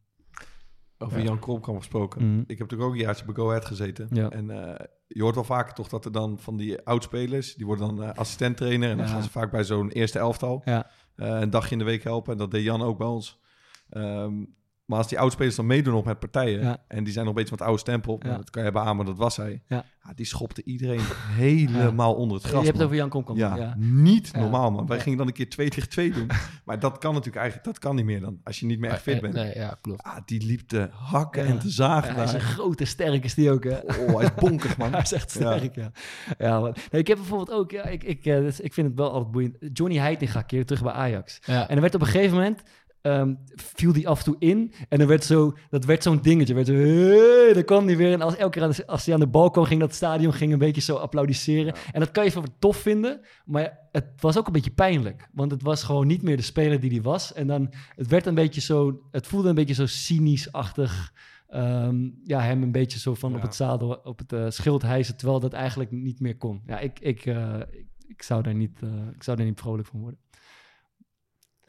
[0.98, 1.24] Over Ja.
[1.24, 2.30] Jan Kromkamp gesproken.
[2.30, 2.40] Mhm.
[2.40, 4.08] Ik heb natuurlijk ook een jaartje bij Go Ahead gezeten.
[4.10, 4.30] Ja.
[4.30, 7.54] En eh, je hoort wel vaker toch dat er dan van die oudspelers...
[7.54, 8.90] die worden dan eh assistent-trainer...
[8.90, 9.12] en dan Ja.
[9.12, 10.62] gaan ze vaak bij zo'n eerste elftal...
[10.64, 10.90] Ja.
[11.14, 12.32] eh, een dagje in de week helpen.
[12.32, 13.40] En dat deed Jan ook bij ons.
[13.88, 14.44] Ehm,
[14.93, 16.61] maar als die oudspelers dan meedoen op met partijen...
[16.61, 16.76] Ja.
[16.88, 18.20] en die zijn nog een beetje met oude stempel...
[18.22, 18.36] Ja.
[18.36, 19.62] dat kan je beamen, dat was hij.
[19.68, 19.84] Ja.
[20.14, 21.01] die schopte iedereen
[21.47, 22.64] helemaal onder het Je gras.
[22.64, 22.84] hebt het man.
[22.86, 23.38] over Jan Komkamp.
[23.38, 23.74] Ja, ja.
[23.78, 24.38] niet Ja.
[24.40, 24.86] normaal, man.
[24.86, 25.03] Wij Ja.
[25.03, 26.26] gingen dan een keer twee tegen twee doen.
[26.64, 28.40] maar dat kan natuurlijk eigenlijk dat kan niet meer dan.
[28.45, 29.34] Als je niet meer echt fit Eh, bent.
[29.34, 30.03] Nee, ja, klopt.
[30.03, 31.49] Ah, die liep te hakken Ja.
[31.51, 32.09] en te zagen.
[32.09, 33.76] Ja, hij is een grote sterk is die ook, hè?
[33.78, 34.90] Oh, hij is bonkig, man.
[34.93, 35.90] Hij is echt sterk, ja.
[36.38, 36.61] ja.
[36.61, 39.30] Nee, ik heb bijvoorbeeld ook, ja, ik, ik, eh, dus ik vind het wel altijd
[39.32, 39.57] boeiend.
[39.72, 41.38] Johnny Heitinga keerde terug bij Ajax.
[41.45, 41.68] Ja.
[41.68, 42.62] En er werd op een gegeven moment,
[43.03, 44.72] ehm, viel die af en toe in.
[44.88, 46.55] En dan werd zo, dat werd zo'n dingetje.
[46.55, 48.12] Werd zo, hey, dan kwam hij weer.
[48.12, 50.59] En als, elke keer als hij aan de bal kwam, ging dat stadion ging een
[50.59, 51.74] beetje zo applaudisseren.
[51.92, 53.20] En dat kan je van tof vinden.
[53.44, 55.28] Maar het was ook een beetje pijnlijk.
[55.32, 57.32] Want het was gewoon niet meer de speler die hij was.
[57.32, 61.12] En dan, het werd een beetje zo, het voelde een beetje zo cynisch-achtig.
[61.48, 63.36] Ehm, ja, hem een beetje zo van Ja.
[63.36, 66.62] op het zadel, op het eh, schild hijsen, terwijl dat eigenlijk niet meer kon.
[66.66, 69.88] Ja, ik, ik, eh, ik, ik zou daar niet, eh, ik zou daar niet vrolijk
[69.88, 70.18] van worden.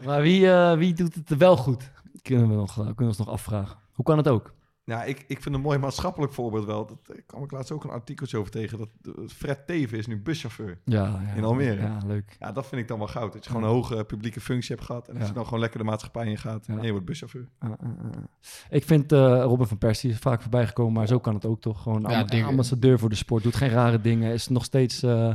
[0.05, 1.91] Maar wie, eh, wie doet het wel goed?
[2.21, 3.77] Kunnen we, nog, eh, kunnen we ons nog afvragen.
[3.91, 4.53] Hoe kan het ook?
[4.85, 6.85] Ja, ik, ik vind een mooi maatschappelijk voorbeeld wel.
[6.85, 8.77] Dat daar kwam ik laatst ook een artikeltje over tegen.
[8.77, 10.79] Dat eh, Fred Teven is nu buschauffeur.
[10.85, 11.81] Ja, ja, In Almere.
[11.81, 12.35] Ja, leuk.
[12.39, 13.33] Ja, dat vind ik dan wel goud.
[13.33, 15.07] Dat je gewoon een hoge publieke functie hebt gehad.
[15.07, 15.27] En dat Ja.
[15.27, 16.65] je dan gewoon lekker de maatschappij in gaat.
[16.65, 16.77] Ja.
[16.77, 17.47] En je wordt buschauffeur.
[17.63, 18.21] Uh, uh, uh.
[18.69, 21.61] Ik vind eh, Robin van Persie is vaak voorbij gekomen, maar zo kan het ook
[21.61, 21.81] toch.
[21.81, 22.05] Gewoon
[22.45, 25.33] ambassadeur voor de sport, doet geen rare dingen, is nog steeds eh,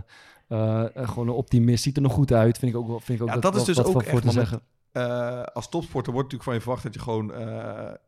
[0.48, 2.58] eh, eh, gewoon een optimist, ziet er nog goed uit.
[2.58, 4.02] Vind ik ook, wel- vind ik ook Ja, dat, dat is dus wat ook voor
[4.02, 4.60] echt, te zeggen.
[4.92, 7.46] Eh, als topsporter wordt natuurlijk van je verwacht dat je gewoon eh,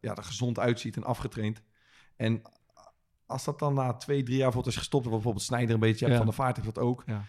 [0.00, 1.62] ja, er gezond uitziet en afgetraind.
[2.16, 2.42] En
[3.26, 6.04] als dat dan na twee, drie jaar bijvoorbeeld is gestopt, wat bijvoorbeeld Snijder een beetje
[6.04, 6.22] hebt, Ja.
[6.24, 7.02] Van de Vaart heeft dat ook.
[7.06, 7.22] Ja.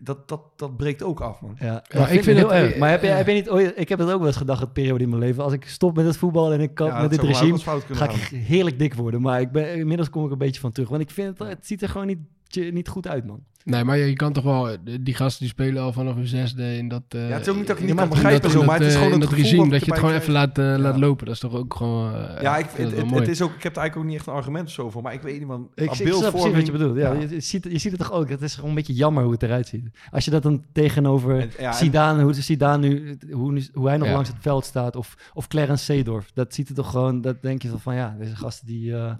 [0.00, 1.56] Dat, dat, dat breekt ook af, man.
[1.58, 2.78] Ja, Ja, maar ik ik vind, vind het heel het- erg.
[2.78, 5.02] Maar heb je, heb je niet ik heb dat ook wel eens gedacht, het periode
[5.04, 5.44] in mijn leven.
[5.44, 7.82] Als ik stop met het voetbal en ik kan Ja, met dit regime, ga ik
[7.88, 8.38] gaan.
[8.38, 9.20] heerlijk dik worden.
[9.20, 10.88] Maar ik ben, inmiddels kom ik een beetje van terug.
[10.88, 12.18] Want ik vind het, het ziet er gewoon niet,
[12.56, 13.40] niet goed uit, man.
[13.64, 14.76] Nee, maar je, je kan toch wel...
[15.00, 17.02] Die gasten die spelen al vanaf hun zesde in dat...
[17.08, 18.92] eh, Ja, het is ook niet dat ik niet kan begrijpen zo, maar het is
[18.94, 20.94] eh, gewoon in het dat gevoel regime dat je het gewoon even laat, eh, laat
[20.94, 20.98] Ja.
[21.00, 21.26] lopen.
[21.26, 22.14] Dat is toch ook gewoon...
[22.14, 24.14] eh, Ja, ik, vind het, het, het is ook, ik heb er eigenlijk ook niet
[24.14, 25.02] echt een argument of zo voor.
[25.02, 25.68] Maar ik weet niet, man.
[25.74, 26.96] Ik, ik snap precies wat je bedoelt.
[26.96, 27.20] Ja, Ja.
[27.20, 28.28] Je, je ziet, je ziet het toch ook.
[28.28, 29.88] Het is gewoon een beetje jammer hoe het eruit ziet.
[30.10, 33.88] Als je dat dan tegenover En- ja, en- Zidane, hoe Zidane nu, hoe, nu- hoe
[33.88, 34.14] hij nog Ja.
[34.14, 37.62] langs het veld staat, of, of Clarence Seedorf, dat ziet er toch gewoon, dat denk
[37.62, 39.12] je van, van ja, deze gasten die, eh,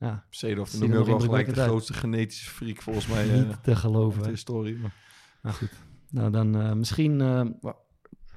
[0.00, 1.68] ja, Seedorf, Zien dan noem je ook nog wel gelijk de uit.
[1.70, 4.22] grootste genetische freak volgens mij eh, niet te uit geloven.
[4.22, 4.76] de historie.
[4.78, 4.94] Maar,
[5.42, 5.70] Nou goed,
[6.10, 7.72] nou dan eh, misschien, eh,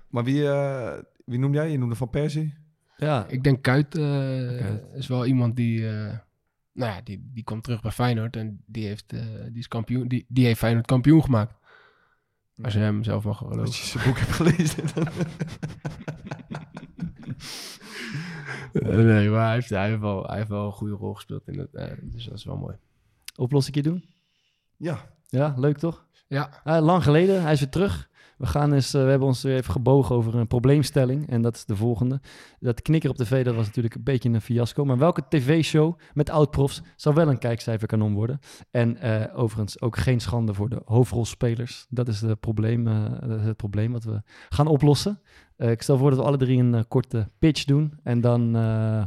[0.10, 0.94] maar wie, eh,
[1.26, 1.72] wie noem jij?
[1.72, 2.54] Je noemde Van Persie?
[2.98, 4.84] ja, Ik denk Kuit, eh, Kuyt.
[4.94, 5.88] is wel iemand die...
[5.90, 6.18] eh,
[6.74, 10.08] nou ja, die, die kwam terug bij Feyenoord en die heeft, eh, die is kampioen,
[10.08, 11.56] die, die heeft Feyenoord kampioen gemaakt.
[12.62, 13.60] Als je hem zelf mag geloven.
[13.62, 14.84] Als je zijn boek hebt gelezen.
[18.82, 21.60] Nee, maar hij heeft, hij, heeft wel, hij heeft wel een goede rol gespeeld in
[21.60, 21.74] het.
[21.74, 22.76] eh, dus dat is wel mooi.
[23.36, 24.06] oplossingje doen.
[24.78, 24.98] ja,
[25.28, 26.06] Ja, leuk toch?
[26.28, 26.50] Ja,
[26.82, 28.10] lang geleden, hij is weer terug.
[28.38, 31.30] We, gaan eens, eh, we hebben ons weer even gebogen over een probleemstelling.
[31.30, 32.22] En dat is de volgende.
[32.60, 34.86] Dat knikker op tv, dat was natuurlijk een beetje een fiasco.
[34.86, 38.40] Maar welke tv-show met oud-profs zou wel een kijkcijferkanon worden?
[38.72, 41.86] En eh, overigens ook geen schande voor de hoofdrolspelers.
[41.90, 45.22] Dat is, de probleem, eh, dat is het probleem wat we gaan oplossen.
[45.64, 48.00] Eh, ik stel voor dat we alle drie een eh, korte pitch doen.
[48.04, 49.06] En dan eh,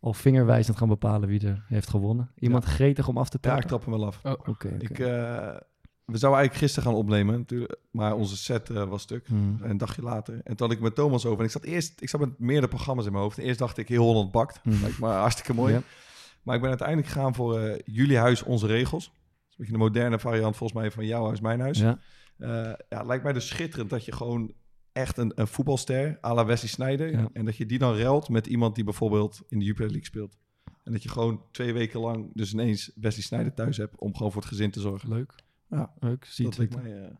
[0.00, 2.30] al vingerwijzend gaan bepalen wie er heeft gewonnen.
[2.38, 3.68] Iemand gretig om af te ja, ik trappen?
[3.68, 4.20] trap hem wel af.
[4.24, 4.76] oh, Oké.
[4.78, 5.56] Ik, eh,
[6.04, 9.26] we zouden eigenlijk gisteren gaan opnemen, natuurlijk, maar onze set was stuk.
[9.26, 9.58] Hmm.
[9.62, 10.34] Een dagje later.
[10.34, 11.38] En toen had ik met Thomas over.
[11.38, 13.38] En ik zat eerst, ik zat met meerdere programma's in mijn hoofd.
[13.38, 14.60] En eerst dacht ik, heel Holland bakt.
[14.62, 14.80] Hmm.
[14.80, 15.72] Lijkt me hartstikke mooi.
[15.72, 15.82] Ja.
[16.42, 19.04] Maar ik ben uiteindelijk gegaan voor eh, Jullie Huis, Onze Regels.
[19.04, 21.78] Dat is een beetje de moderne variant volgens mij van Jouw Huis, Mijn Huis.
[21.78, 21.98] Ja.
[22.38, 22.48] Eh,
[22.88, 24.54] ja, het lijkt mij dus schitterend dat je gewoon
[24.94, 27.10] echt een, een voetbalster, à la Wesley Sneijder.
[27.10, 27.28] Ja.
[27.32, 30.36] En dat je die dan ruilt met iemand die bijvoorbeeld in de Jupiler League speelt.
[30.82, 34.32] En dat je gewoon twee weken lang dus ineens Wesley Sneijder thuis hebt om gewoon
[34.32, 35.08] voor het gezin te zorgen.
[35.08, 35.34] Leuk.
[35.68, 35.92] Ja.
[35.98, 36.24] Leuk.
[36.24, 37.10] Zie dat lijkt mij eh,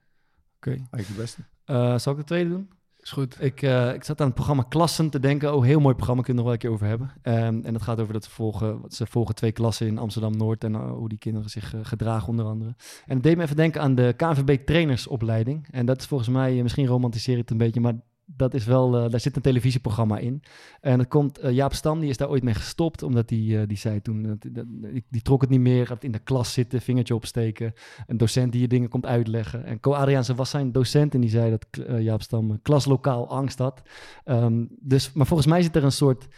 [0.56, 0.70] Oké.
[0.70, 1.44] eigenlijk het beste.
[1.64, 2.70] Eh, zal ik de tweede doen?
[3.04, 3.42] Is goed.
[3.42, 5.54] Ik, eh, ik zat aan het programma Klassen te denken.
[5.54, 7.10] Oh, heel mooi programma, kunnen we nog wel een keer over hebben.
[7.22, 10.64] Ehm, en het gaat over dat ze volgen, ze volgen twee klassen in Amsterdam-Noord...
[10.64, 12.74] en eh, hoe die kinderen zich eh, gedragen onder andere.
[13.06, 15.66] En het deed me even denken aan de KNVB trainersopleiding.
[15.70, 17.80] En dat is volgens mij, misschien romantiseer ik het een beetje...
[17.80, 17.94] maar
[18.26, 20.42] dat is wel, eh, daar zit een televisieprogramma in.
[20.80, 23.02] En het komt, eh, Jaap Stam, die is daar ooit mee gestopt...
[23.02, 25.86] omdat die, eh, die zei toen, dat, dat- die, die trok het niet meer...
[25.86, 27.72] gaat in de klas zitten, vingertje opsteken...
[28.06, 29.64] een docent die je dingen komt uitleggen.
[29.64, 31.66] En Co Adriaanse was zijn docent en die zei dat
[32.02, 33.82] Jaap Stam klaslokaal angst had.
[34.24, 36.28] Ehm, dus, maar volgens mij zit er een soort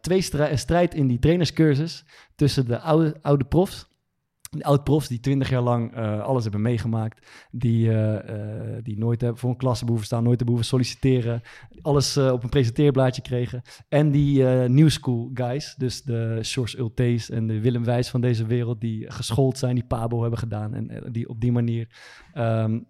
[0.00, 0.20] twee
[0.54, 2.04] strijd in die trainerscursus
[2.34, 3.88] tussen de oude, oude profs
[4.62, 7.30] oud-profs die twintig jaar lang eh, alles hebben meegemaakt.
[7.50, 11.42] Die, eh, eh, die nooit hebben voor een klasse behoeven staan, nooit hebben hoeven solliciteren.
[11.82, 13.62] Alles op een presenteerblaadje kregen.
[13.88, 18.46] En die new school guys, dus de Sjors Ultees en de Willem Wijs van deze
[18.46, 20.74] wereld, die geschoold zijn, die Pabo hebben gedaan.
[20.74, 21.88] En die op die manier
[22.32, 22.80] ehm, eh,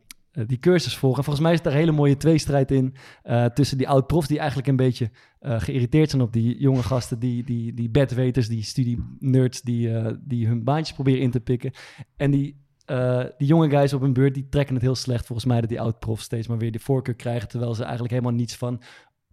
[0.46, 1.18] die cursus volgen.
[1.18, 4.38] En volgens mij is daar een hele mooie tweestrijd in eh, tussen die oud-profs die
[4.38, 5.10] eigenlijk een beetje
[5.40, 10.12] eh, geïrriteerd zijn op die jonge gasten, die, die, die bedweters, die studie-nerds die, eh,
[10.20, 11.72] die hun baantjes proberen in te pikken.
[12.16, 15.46] En die, eh, die jonge guys op hun beurt, die trekken het heel slecht volgens
[15.46, 18.56] mij dat die oud-profs steeds maar weer de voorkeur krijgen, terwijl ze eigenlijk helemaal niets
[18.56, 18.80] van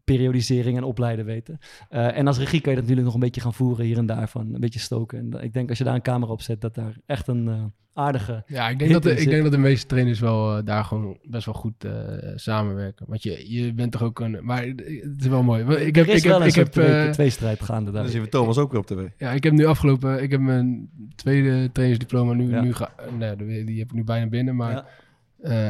[0.03, 1.57] periodisering en opleiden weten.
[1.89, 4.05] Eh, en als regie kan je dat natuurlijk nog een beetje gaan voeren hier en
[4.05, 5.19] daar van een beetje stoken.
[5.33, 7.63] En ik denk als je daar een camera op zet, dat daar echt een eh,
[7.93, 10.83] aardige Ja, ik denk, dat de, ik denk dat de meeste trainers wel eh, daar
[10.83, 11.91] gewoon best wel goed eh,
[12.35, 13.05] samenwerken.
[13.09, 14.37] Want je, je bent toch ook een...
[14.41, 15.63] Maar het is wel mooi.
[15.63, 18.01] Ik heb, er is ik heb, ik soort heb, twee- eh, tweestrijd gaande daar.
[18.03, 19.07] Dan zien we Thomas ook weer op tv.
[19.17, 20.23] ja, ik heb nu afgelopen...
[20.23, 22.49] Ik heb mijn tweede trainersdiploma nu...
[22.49, 22.61] Ja.
[22.61, 24.55] nu ga, nee, die- die heb ik nu bijna binnen.
[24.55, 24.85] Maar Ja.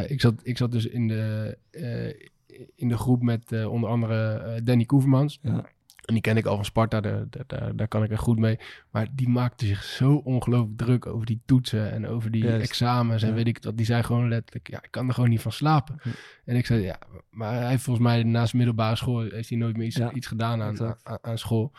[0.04, 2.30] eh, ik, zat, ik zat dus in de, eh,
[2.76, 5.40] in de groep met eh, onder andere eh, Danny Koevermans.
[5.42, 5.66] Ja.
[6.06, 8.60] En die ken ik al van Sparta, daar, daar, daar, kan ik er goed mee.
[8.92, 13.34] Maar die maakte zich zo ongelooflijk druk over die toetsen en over die examens en
[13.34, 13.78] weet ik wat.
[13.78, 16.00] Die zei gewoon letterlijk, ja, ik kan er gewoon niet van slapen.
[16.04, 16.12] Ja.
[16.46, 17.00] En ik zei, ja,
[17.30, 20.28] maar hij heeft volgens mij naast middelbare school heeft hij nooit meer iets, Ja, iets
[20.28, 21.72] gedaan aan, aan, aan school.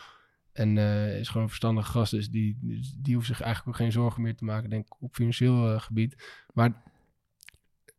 [0.51, 3.83] En eh, is gewoon een verstandige gast, dus die, dus die hoeft zich eigenlijk ook
[3.83, 6.43] geen zorgen meer te maken, denk ik, op financieel gebied.
[6.53, 6.81] Maar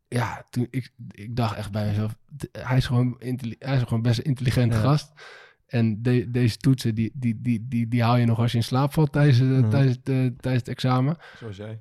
[0.09, 2.17] ja, toen, ik, ik dacht echt bij mezelf,
[2.53, 4.83] hij is gewoon, intelli- hij is gewoon best een intelligente Ja.
[4.83, 5.13] gast.
[5.67, 8.63] En de- deze toetsen, die, die, die, die, die haal je nog als je in
[8.65, 9.69] slaap valt tijdens, eh, Ja.
[9.69, 11.17] tijdens, het, eh, tijdens het examen.
[11.41, 11.79] Zoals jij.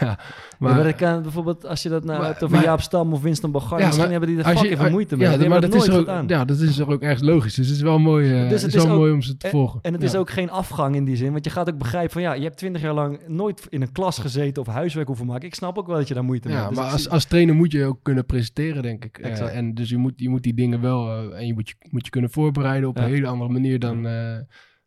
[0.00, 0.18] ja,
[0.58, 3.22] Maar, dat kan bijvoorbeeld, als je dat nou Maar- hebt over maar- Jaap Stam of
[3.22, 5.38] Winston Bogarde, Ja, misschien maar hebben die er fucking veel moeite mee.
[5.38, 7.54] Ja, maar dat is, ook, ja, dat is er ook ergens logisch.
[7.54, 9.36] Dus het is wel mooi, eh, Dus het het is wel ook- mooi om ze
[9.36, 9.78] te en- volgen.
[9.82, 10.08] En het Ja.
[10.08, 12.42] is ook geen afgang in die zin, want je gaat ook begrijpen van ja, je
[12.42, 15.46] hebt twintig jaar lang nooit in een klas gezeten of huiswerk hoeven maken.
[15.48, 16.74] Ik snap ook wel dat je daar moeite mee Ja, hebt.
[16.74, 19.18] Dus maar als, als trainer moet je ook kunnen presenteren, denk ik.
[19.18, 21.08] Eh, en dus je moet, je moet die dingen wel...
[21.10, 23.02] eh, en je moet je, moet je kunnen voorbereiden op Ja.
[23.04, 24.38] een hele andere manier dan, eh,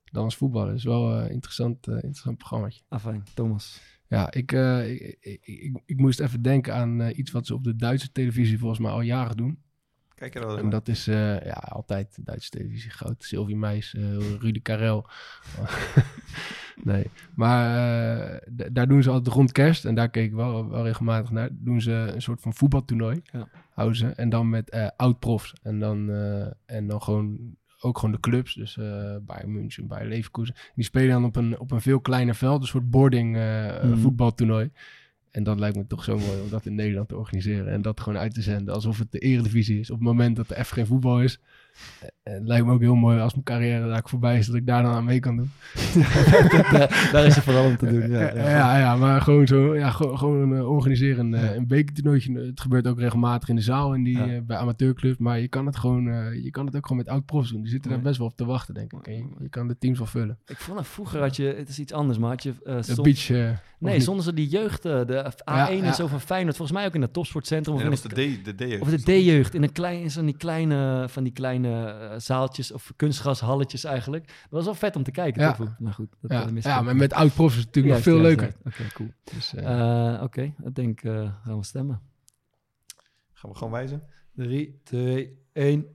[0.05, 0.67] dan als voetballer.
[0.67, 2.81] Dat is wel een interessant, eh, interessant programmaatje.
[2.87, 3.81] Afijn, Thomas.
[4.07, 7.53] Ja, ik, eh, ik, ik, ik, ik moest even denken aan eh, iets wat ze
[7.53, 9.59] op de Duitse televisie volgens mij al jaren doen.
[10.19, 13.23] Kijk er wel eens En dat is eh, ja, altijd Duitse televisie goud.
[13.23, 15.09] Sylvie Meis, eh Rudy Karel.
[16.83, 17.65] nee, maar
[18.31, 19.85] eh, daar doen ze altijd rond kerst.
[19.85, 21.49] En daar keek ik wel, wel regelmatig naar.
[21.51, 23.21] Doen ze een soort van voetbaltoernooi.
[23.31, 23.47] Ja.
[23.73, 24.07] Houden ze.
[24.07, 25.53] En dan met eh oud-profs.
[25.61, 28.53] En dan, eh, en dan gewoon ook gewoon de clubs.
[28.53, 30.55] Dus eh Bayern München, Bayern Leverkusen.
[30.75, 32.61] Die spelen dan op een, op een veel kleiner veld.
[32.61, 33.97] Een soort boarding eh, Mhm.
[33.97, 34.69] voetbaltoernooi.
[35.31, 37.67] En dat lijkt me toch zo mooi om dat in Nederland te organiseren.
[37.73, 39.89] En dat gewoon uit te zenden alsof het de eredivisie is.
[39.89, 41.39] Op het moment dat er even geen voetbal is.
[42.01, 44.45] Eh, Het lijkt me ook heel mooi als mijn carrière daar voorbij is.
[44.47, 45.51] Dat ik daar dan aan mee kan doen.
[46.71, 48.09] daar, daar is het vooral om te doen.
[48.11, 48.49] Ja, Ja, ja.
[48.49, 49.75] ja, ja, maar gewoon zo.
[49.75, 52.39] Ja, gewoon, gewoon eh, organiseren een, eh, een bekertoernooitje.
[52.39, 54.41] Het gebeurt ook regelmatig in de zaal in die, Ja.
[54.41, 55.17] bij amateurclubs.
[55.17, 56.03] Maar je kan het gewoon,
[56.43, 57.61] je kan het ook gewoon met oud-profs doen.
[57.61, 58.05] Die zitten daar Ja.
[58.05, 59.07] best wel op te wachten, denk ik.
[59.07, 60.37] En je, je kan de teams wel vullen.
[60.47, 63.01] Ik vond dat vroeger had je, het is iets anders, maar had je eh, De
[63.01, 63.29] beach.
[63.79, 65.93] Nee, zonder ze die jeugd, de A1 Ja, en ja.
[65.93, 68.77] zo van Feyenoord, volgens mij ook in het topsportcentrum of, Ja, in de D, de
[68.77, 68.81] D.
[68.81, 72.71] of de D-jeugd, in een klein, in zo'n die kleine, van die kleine eh, zaaltjes
[72.71, 74.25] of kunstgrashalletjes eigenlijk.
[74.27, 75.51] Dat was wel vet om te kijken, Ja.
[75.53, 75.75] toch?
[75.79, 78.55] Maar goed, dat ja, ja, maar met oud-profs is het natuurlijk nog veel leuker.
[78.65, 79.09] Oké, cool.
[79.23, 82.01] Dus, eh, Eh, Oké, ik denk, eh, gaan we stemmen.
[83.33, 84.03] Gaan we gewoon wijzen?
[84.35, 85.85] 3, 2, 1.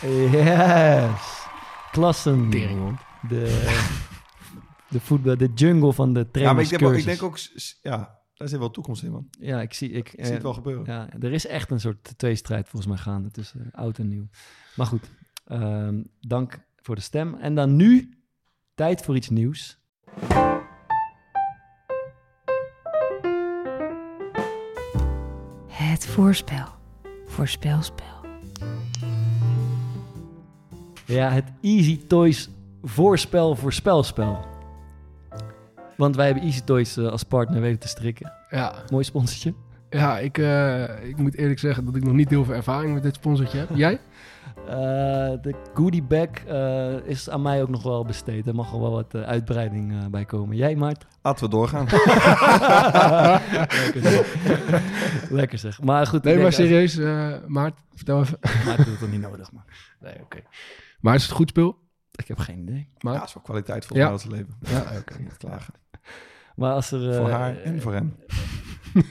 [0.00, 1.46] Yes!
[1.90, 2.50] Klassen.
[2.50, 3.70] De,
[4.88, 7.04] de voetbal, de jungle van de Ja, maar ik trainerscursus.
[7.04, 7.48] denk, ook, ik
[7.82, 9.28] denk ook, ja, daar zit wel toekomst in, man.
[9.38, 9.90] Ja, ik zie...
[9.90, 10.84] Ik, Ik zie eh, het wel gebeuren.
[10.84, 14.28] Ja, er is echt een soort tweestrijd volgens mij gaande tussen eh, oud en nieuw.
[14.76, 15.10] Maar goed,
[15.44, 17.34] ehm, dank voor de stem.
[17.34, 18.18] En dan nu,
[18.74, 19.78] tijd voor iets nieuws.
[25.66, 26.66] Het voorspel.
[27.26, 28.24] Voorspelspel.
[31.06, 32.50] Ja, het Easy Toys
[32.82, 34.51] voorspel voorspelspel.
[36.02, 38.32] Want wij hebben Easy Toys eh, als partner weten te strikken.
[38.50, 39.54] ja, Mooi sponsortje.
[39.90, 43.02] ja ik, eh, ik moet eerlijk zeggen dat ik nog niet heel veel ervaring met
[43.02, 43.68] dit sponsortje heb.
[43.74, 44.00] Jij?
[44.66, 44.74] Eh,
[45.42, 48.46] de goodie bag eh, is aan mij ook nog wel besteed.
[48.46, 50.56] Er mag er wel wat eh, uitbreiding eh, bij komen.
[50.56, 51.06] Jij, Maart?
[51.22, 51.86] Laten we doorgaan.
[53.82, 55.30] Lekker zeg.
[55.30, 55.82] Lekker zeg.
[55.82, 56.22] Maar goed.
[56.24, 58.38] Nee, maar serieus, eh Maart, vertel even.
[58.66, 59.64] Maart doet het niet nodig, man.
[60.00, 60.38] Nee, oké.
[61.00, 61.78] Maar is het goed spul?
[62.12, 62.88] Ik heb geen idee.
[63.00, 64.30] Maar, Ja, ja, is wel kwaliteit volgens Ja.
[64.30, 64.54] leven.
[64.98, 65.18] oké.
[65.18, 65.74] Niet klagen.
[66.56, 67.10] Maar als er...
[67.10, 68.14] eh, voor haar en voor hem.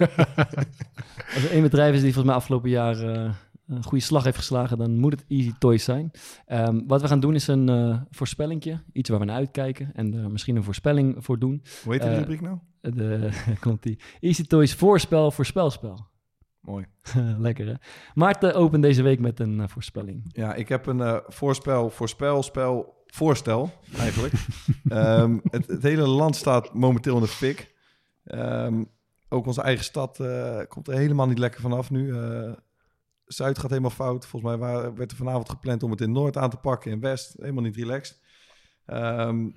[1.36, 3.32] Als er één bedrijf is die volgens mij afgelopen jaar eh,
[3.68, 6.12] een goede slag heeft geslagen, dan moet het Easy Toys zijn.
[6.46, 8.82] Ehm, wat we gaan doen is een eh voorspellingje.
[8.94, 11.64] Iets waar we naar uitkijken en er misschien een voorspelling voor doen.
[11.84, 12.58] Hoe heet Eh, rubriek nou?
[12.82, 13.30] De,
[13.60, 14.00] komt die.
[14.20, 16.10] Easy Toys voorspel, voorspelspel.
[16.62, 16.86] Mooi.
[17.38, 17.74] Lekker hè?
[18.14, 20.24] Maarten opent deze week met een eh, voorspelling.
[20.28, 24.34] Ja, ik heb een eh, voorspel, voorspel, spel, voorstel eigenlijk.
[24.90, 27.74] Ehm, het, het hele land staat momenteel in de fik.
[28.24, 28.84] Ehm,
[29.30, 32.18] ook onze eigen stad eh, komt er helemaal niet lekker vanaf nu.
[32.20, 32.52] Eh,
[33.26, 34.26] Zuid gaat helemaal fout.
[34.26, 37.00] Volgens mij wa- werd er vanavond gepland om het in Noord aan te pakken, in
[37.00, 37.34] West.
[37.38, 38.20] Helemaal niet relaxed.
[38.86, 39.50] Ehm,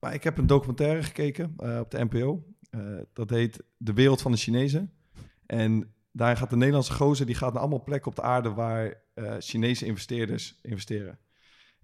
[0.00, 2.44] maar ik heb een documentaire gekeken eh, op de NPO.
[3.12, 4.92] Dat heet De Wereld van de Chinezen.
[5.46, 8.94] En daar gaat de Nederlandse gozer, die gaat naar allemaal plekken op de aarde waar
[9.38, 11.18] Chinese investeerders investeren.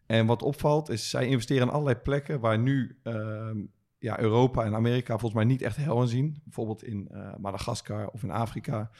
[0.06, 3.58] En wat opvalt is, zij investeren in allerlei plekken waar nu ehm,
[3.98, 6.40] ja, Europa en Amerika volgens mij niet echt hel aan zien.
[6.44, 8.90] Bijvoorbeeld in eh, Madagaskar of in Afrika.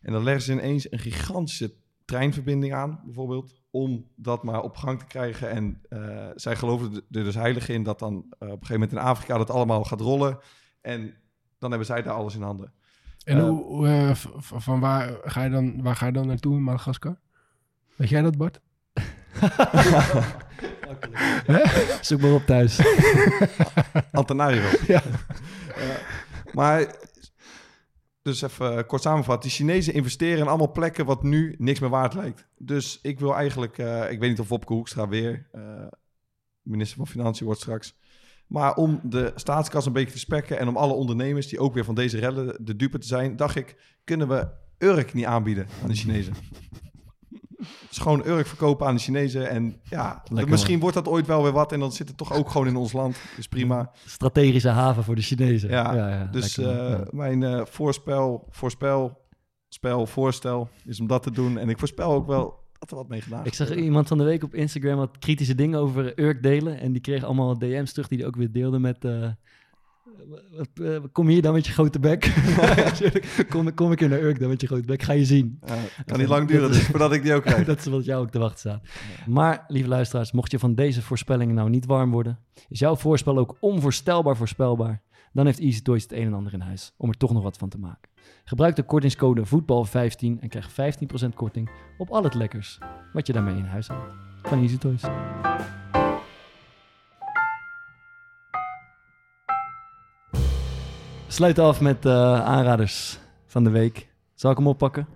[0.00, 1.74] En dan leggen ze ineens een gigantische
[2.08, 5.50] treinverbinding aan, bijvoorbeeld, om dat maar op gang te krijgen.
[5.50, 8.92] En eh, zij geloven er dus heilig in dat dan eh, op een gegeven moment
[8.92, 10.38] in Afrika dat allemaal gaat rollen.
[10.80, 11.14] En
[11.58, 12.72] dan hebben zij daar alles in handen.
[13.24, 17.18] En hoe, eh, van waar ga, je dan, waar ga je dan naartoe in Madagaskar?
[17.96, 18.60] Weet jij dat, Bart?
[22.00, 22.80] Zoek maar op thuis.
[24.12, 24.76] Antananarivo.
[24.86, 25.02] Ja.
[26.52, 26.94] Maar,
[28.22, 29.42] dus even kort samenvat.
[29.42, 32.46] Die Chinezen investeren in allemaal plekken wat nu niks meer waard lijkt.
[32.58, 35.86] Dus ik wil eigenlijk, eh, ik weet niet of Wopke Hoekstra weer eh,
[36.62, 37.96] minister van Financiën wordt straks.
[38.46, 41.84] Maar om de staatskas een beetje te spekken en om alle ondernemers die ook weer
[41.84, 45.88] van deze rellen de dupe te zijn, dacht ik, kunnen we Urk niet aanbieden aan
[45.88, 46.34] de Chinezen.
[47.98, 49.48] Dus gewoon Urk verkopen aan de Chinezen.
[49.48, 50.80] En ja, Lekker, misschien man.
[50.80, 51.72] wordt dat ooit wel weer wat.
[51.72, 53.16] En dan zit het toch ook gewoon in ons land.
[53.36, 53.90] Dus prima.
[54.06, 55.70] Strategische haven voor de Chinezen.
[55.70, 56.84] Ja, dus lekker, man.
[56.84, 57.04] eh, Ja.
[57.10, 59.20] mijn eh, voorspel, voorspel,
[59.68, 61.58] spel, voorstel is om dat te doen.
[61.58, 64.24] En ik voorspel ook wel dat er wat mee gedaan Ik zag iemand van de
[64.24, 66.80] week op Instagram wat kritische dingen over Urk delen.
[66.80, 69.04] En die kreeg allemaal DM's terug die hij ook weer deelde met...
[69.04, 69.28] eh,
[71.12, 72.34] kom hier dan met je grote bek.
[73.50, 75.02] kom, kom ik hier naar Urk dan met je grote bek.
[75.02, 75.60] Ga je zien.
[76.04, 77.66] Kan niet lang duren, dus voordat ik die ook krijg.
[77.72, 78.82] dat is wat jou ook te wachten staat.
[79.26, 82.38] Maar, lieve luisteraars, mocht je van deze voorspellingen nou niet warm worden...
[82.68, 85.02] is jouw voorspel ook onvoorstelbaar voorspelbaar...
[85.32, 87.56] dan heeft Easy Toys het een en ander in huis om er toch nog wat
[87.56, 88.10] van te maken.
[88.44, 92.78] Gebruik de kortingscode voetbal15 en krijg 15% korting op al het lekkers...
[93.12, 94.12] wat je daarmee in huis haalt.
[94.42, 95.02] Van Easy Toys.
[101.28, 102.12] Sluiten af met eh,
[102.44, 104.08] aanraders van de week.
[104.34, 105.06] Zal ik hem oppakken?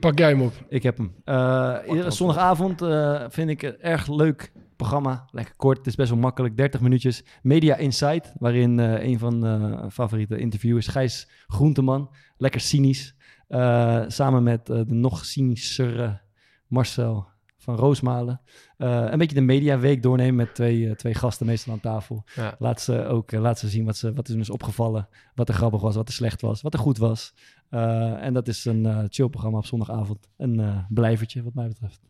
[0.00, 0.52] Pak jij hem op.
[0.68, 1.14] Ik heb hem.
[1.24, 5.28] Eh, iedere zondagavond eh, vind ik een erg leuk programma.
[5.30, 6.56] Lekker kort, het is best wel makkelijk.
[6.56, 7.24] 30 minuutjes.
[7.42, 13.16] Media Insight, waarin eh, een van eh favoriete interviewers, Gijs Groenteman, lekker cynisch.
[13.48, 16.20] eh, samen met eh, de nog cynischere
[16.66, 17.26] Marcel
[17.68, 18.40] van Roosmalen.
[18.76, 22.24] eh, een beetje de mediaweek doornemen met twee, eh, twee gasten meestal aan tafel.
[22.34, 22.56] Ja.
[22.58, 25.08] Laat ze ook eh, laat ze zien wat, ze, wat er is opgevallen.
[25.34, 27.34] Wat er grappig was, wat er slecht was, wat er goed was.
[27.70, 30.28] En dat is een chill programma op zondagavond.
[30.36, 32.00] Een blijvertje wat mij betreft.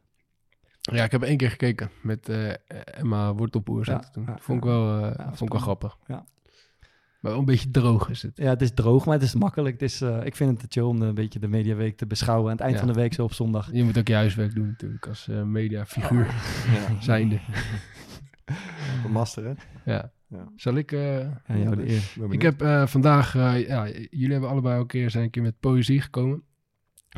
[0.81, 2.29] Ja, ik heb één keer gekeken met
[2.85, 3.91] Emma Wortelboer.
[3.91, 5.97] Ja, Ja, vond ik wel, vond ik wel grappig.
[6.07, 6.25] Ja.
[7.21, 8.37] Maar wel een beetje droog is het.
[8.37, 9.73] Ja, het is droog, maar het is makkelijk.
[9.81, 12.45] Het is, eh, ik vind het chill om een beetje de mediaweek te beschouwen.
[12.51, 12.79] Aan het eind Ja.
[12.85, 13.69] van de week, zo op zondag.
[13.73, 16.27] Je moet ook je huiswerk doen natuurlijk als eh, mediafiguur
[16.75, 17.01] Ja.
[17.01, 17.41] zijnde.
[19.05, 19.53] Een master, hè?
[19.93, 20.12] Ja.
[20.29, 20.49] Ja.
[20.57, 20.93] Zal ik...
[20.93, 22.03] eh, Aan jou de eer.
[22.31, 23.33] Ik heb eh, vandaag...
[23.66, 26.43] ja, jullie hebben allebei al een keer, zijn een keer met poëzie gekomen.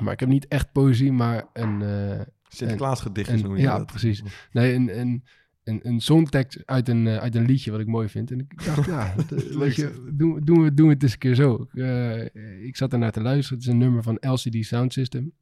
[0.03, 1.83] Maar ik heb niet echt poëzie, maar een...
[1.83, 3.87] eh, Sinterklaasgedichtjes een- noem je ja, dat.
[3.87, 4.23] precies.
[4.53, 5.25] Nee, een, een,
[5.71, 8.31] een, een songtekst uit een, eh, uit een liedje wat ik mooi vind.
[8.31, 11.19] En ik dacht, ja, eh, weet je, doen, doen, we, doen we het eens een
[11.19, 11.69] keer zo.
[11.73, 13.59] Ik, eh, ik zat ernaar te luisteren.
[13.59, 15.33] Het is een nummer van LCD Sound System.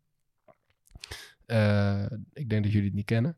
[2.33, 3.37] Ik denk dat jullie het niet kennen.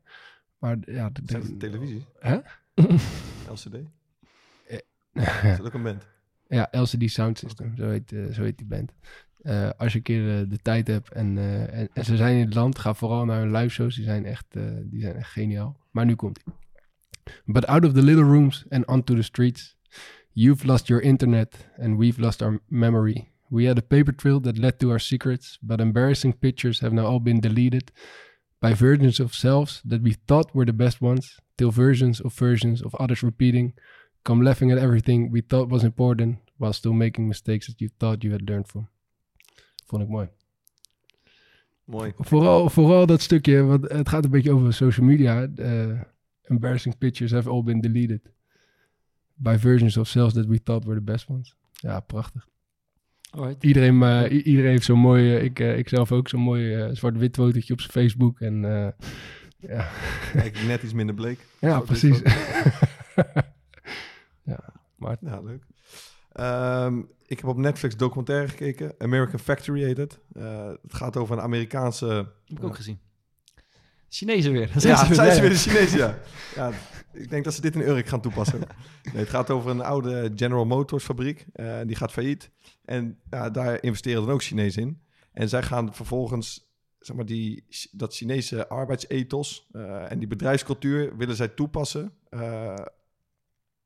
[0.59, 2.05] Maar ja, het televisie?
[2.19, 2.35] Hè?
[3.53, 3.75] LCD?
[4.67, 4.77] Eh,
[5.51, 6.07] Is dat ook een band?
[6.47, 8.93] Ja, LCD Sound System, zo, heet, zo heet die band.
[9.77, 11.37] Als je een keer de tijd hebt en,
[11.71, 13.95] en, en ze zijn in het land, ga vooral naar hun live shows.
[13.95, 14.45] Die zijn echt,
[14.83, 15.79] die zijn echt geniaal.
[15.91, 16.60] Maar nu komt ie.
[17.47, 19.75] But out of the little rooms and onto the streets,
[20.33, 23.31] you've lost your internet and we've lost our memory.
[23.49, 27.05] We had a paper trail that led to our secrets, but embarrassing pictures have now
[27.05, 27.91] all been deleted
[28.61, 32.81] by versions of selves that we thought were the best ones, till versions of versions
[32.81, 33.73] of others repeating,
[34.23, 38.23] come laughing at everything we thought was important, while still making mistakes that you thought
[38.23, 38.87] you had learned from.
[39.87, 40.29] Vond ik mooi.
[41.85, 42.13] Mooi.
[42.17, 45.47] Vooral, vooral dat stukje, want het gaat een beetje over social media.
[45.55, 46.01] eh,
[46.51, 48.21] embarrassing pictures have all been deleted.
[49.33, 51.55] By versions of selves that we thought were the best ones.
[51.71, 52.47] Ja, prachtig.
[53.31, 53.63] Alright.
[53.63, 56.73] Iedereen, eh, i- iedereen heeft zo'n mooi, eh, ik, eh, ik zelf ook, zo'n mooi
[56.75, 58.39] eh, zwart-wit fotootje op zijn Facebook.
[58.39, 58.87] En eh,
[59.57, 59.89] ja.
[60.33, 61.39] Kijk, net iets minder bleek.
[61.59, 62.21] Ja, precies.
[64.43, 64.59] ja,
[64.95, 65.63] maar Ja, leuk.
[66.31, 68.93] Ehm, ik heb op Netflix documentaire gekeken.
[68.97, 70.19] American Factory heet het.
[70.33, 72.05] Eh, het gaat over een Amerikaanse...
[72.45, 72.99] Heb ik ook gezien.
[74.13, 74.69] Chinezen weer.
[74.73, 75.49] Dat Ja, ze zijn ze weer.
[75.49, 76.17] de Chinezen, ja.
[76.55, 76.71] ja.
[77.13, 78.59] Ik denk dat ze dit in Urk gaan toepassen.
[79.03, 81.45] Nee, het gaat over een oude General Motors fabriek.
[81.53, 82.51] Eh, die gaat failliet.
[82.85, 85.01] En ja, daar investeren dan ook Chinezen in.
[85.31, 91.35] En zij gaan vervolgens, zeg maar, die, dat Chinese arbeidsethos eh, en die bedrijfscultuur willen
[91.35, 92.85] zij toepassen eh,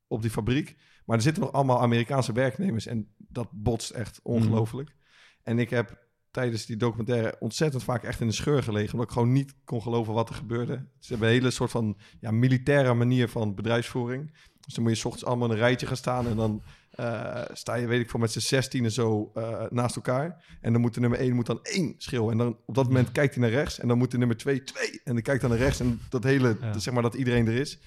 [0.07, 0.75] op die fabriek.
[1.05, 4.95] Maar er zitten nog allemaal Amerikaanse werknemers en dat botst echt ongelooflijk.
[5.43, 6.04] En ik heb
[6.35, 9.81] tijdens die documentaire ontzettend vaak echt in de scheur gelegen, omdat ik gewoon niet kon
[9.81, 10.85] geloven wat er gebeurde.
[10.99, 14.31] Ze hebben een hele soort van ja, militaire manier van bedrijfsvoering.
[14.65, 17.41] Dus dan moet je 's ochtends allemaal in een rijtje gaan staan en dan eh,
[17.53, 20.43] sta je, weet ik veel, met z'n zestienen zo eh, naast elkaar.
[20.61, 22.31] En dan moet de nummer 1 moet dan één schreeuwen.
[22.31, 24.63] En dan op dat moment kijkt hij naar rechts en dan moet de nummer 2
[24.63, 25.01] twee.
[25.03, 26.79] En dan kijkt dan naar rechts en dat hele, Ja.
[26.79, 27.79] zeg maar dat iedereen er is.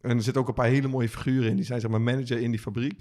[0.00, 1.56] En er zitten ook een paar hele mooie figuren in.
[1.56, 3.00] Die zijn zeg maar manager in die fabriek.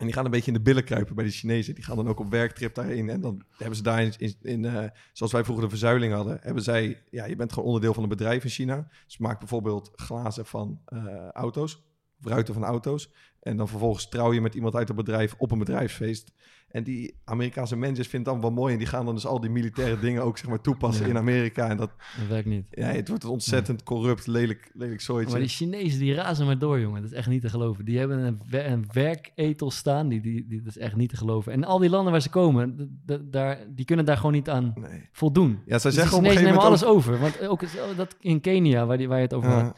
[0.00, 1.74] En die gaan een beetje in de billen kruipen bij de Chinezen.
[1.74, 3.10] Die gaan dan ook op werktrip daarheen.
[3.10, 6.62] En dan hebben ze daar in, in, eh, zoals wij vroeger de verzuiling hadden, hebben
[6.62, 8.88] zij, ja, je bent gewoon onderdeel van een bedrijf in China.
[9.06, 11.82] Ze maken bijvoorbeeld glazen van eh, auto's,
[12.20, 13.12] ruiten van auto's.
[13.40, 16.32] En dan vervolgens trouw je met iemand uit het bedrijf op een bedrijfsfeest.
[16.70, 18.72] En die Amerikaanse managers vinden het dan wel mooi.
[18.72, 21.10] En die gaan dan dus al die militaire dingen ook zeg maar toepassen Ja.
[21.10, 21.68] in Amerika.
[21.68, 22.64] En dat, Dat werkt niet.
[22.70, 25.30] ja, het wordt een ontzettend corrupt, lelijk, lelijk zooitje.
[25.30, 27.02] Maar die Chinezen die razen maar door, jongen.
[27.02, 27.84] Dat is echt niet te geloven.
[27.84, 30.08] Die hebben een, wer- een werkethos staan.
[30.08, 31.52] Die, die, die, dat is echt niet te geloven.
[31.52, 32.98] En al die landen waar ze komen,
[33.30, 35.08] daar, die kunnen daar gewoon niet aan Nee.
[35.12, 35.58] voldoen.
[35.66, 37.18] Ja, zij Dus zeggen op een gegeven nemen alles over.
[37.18, 39.62] Want ook is- dat in Kenia, waar, die, waar je het over Ja.
[39.62, 39.76] had,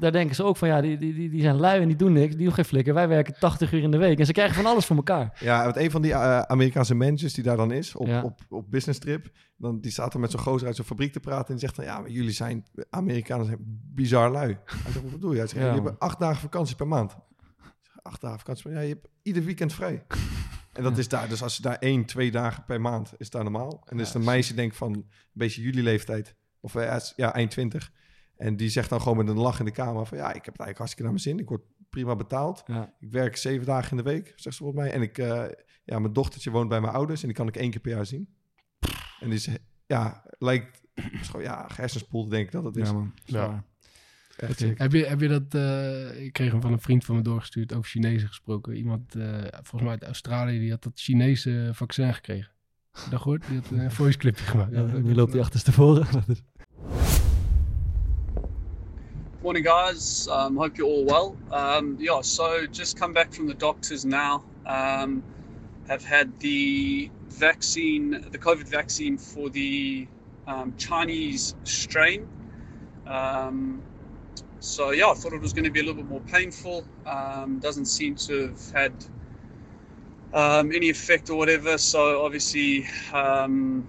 [0.00, 2.12] daar denken ze ook van, ja, die, die, die, die zijn lui en die doen
[2.12, 2.34] niks.
[2.36, 2.94] Die doen geen flikker.
[2.94, 4.18] Wij werken 80 uur in de week.
[4.18, 5.38] En ze krijgen van alles voor elkaar.
[5.40, 8.22] Ja, want een van die eh, Amerikaanse managers die daar dan is, op, Ja.
[8.22, 11.20] op, op business trip, dan, die staat er met zo'n gozer uit zijn fabriek te
[11.20, 13.58] praten en die zegt dan, ja, maar jullie zijn, Amerikanen zijn
[13.94, 14.58] bizar lui.
[14.64, 15.38] Hij zegt, wat bedoel je?
[15.38, 17.10] Hij zegt, Ja, acht dagen vakantie per maand.
[17.82, 20.04] Zeg, Acht dagen vakantie per Ja, je hebt ieder weekend vrij.
[20.72, 20.98] En dat Ja.
[20.98, 23.82] is daar, dus als je daar één, twee dagen per maand, is daar normaal.
[23.86, 27.92] En dus een meisje denkt van, een beetje jullie leeftijd, of eh, ja, eind twintig.
[28.36, 30.58] En die zegt dan gewoon met een lach in de kamer van, ja, ik heb
[30.58, 31.38] het eigenlijk hartstikke naar mijn zin.
[31.38, 32.62] Ik word prima betaald.
[32.66, 32.94] Ja.
[33.00, 34.92] Ik werk zeven dagen in de week, zegt ze volgens mij.
[34.92, 35.44] En ik, eh,
[35.84, 38.06] ja, mijn dochtertje woont bij mijn ouders en die kan ik één keer per jaar
[38.06, 38.28] zien.
[39.20, 39.48] En die is,
[39.86, 40.82] ja, lijkt,
[41.38, 42.88] ja, hersenspoel denk ik dat het is.
[42.88, 43.14] Ja, man.
[43.24, 43.64] Ja.
[44.36, 44.60] Echt.
[44.60, 47.72] Heb je, heb je dat, eh, ik kreeg hem van een vriend van me doorgestuurd,
[47.72, 48.76] over Chinezen gesproken.
[48.76, 52.52] Iemand, eh, volgens mij uit Australië, die had dat Chinese vaccin gekregen.
[53.10, 53.46] Dat gehoord?
[53.46, 54.72] Die had een voice clipje gemaakt.
[54.72, 56.06] Ja, nu loopt hij achterstevoren.
[59.42, 60.26] Morning, guys.
[60.28, 61.32] Um, hope you're all well.
[61.50, 64.42] Um, yeah, so just come back from the doctors now.
[64.66, 65.22] Um,
[65.90, 70.06] have had the vaccine, the COVID vaccine for the
[70.46, 72.28] um, Chinese strain.
[73.08, 73.82] Um,
[74.60, 76.84] so yeah, I thought it was going to be a little bit more painful.
[77.06, 78.92] Um, doesn't seem to have had
[80.32, 81.76] um, any effect or whatever.
[81.76, 83.84] So obviously, um,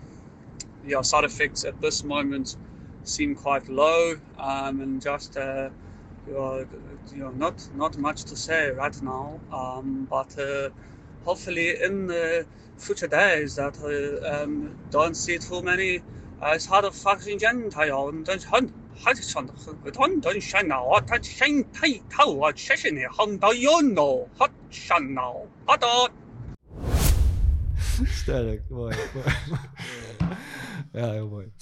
[0.84, 2.58] yeah, side effects at this moment
[3.04, 5.70] seem quite low um, and just uh,
[6.28, 6.68] you,
[7.16, 9.40] know, not not much to say right now
[10.10, 10.70] but uh,
[11.25, 12.45] hopefully in the
[12.79, 16.03] future days that uh, um, don't see too many
[16.41, 25.37] uh, side effects in general and don't hunt 还是上的很很很上脑啊，他身体头啊，确实你很到有脑，很上脑，
[25.67, 25.87] 好的。
[28.05, 28.95] Sterk, mooi.
[29.15, 29.59] mooi.
[30.93, 31.53] ja, heel mooi.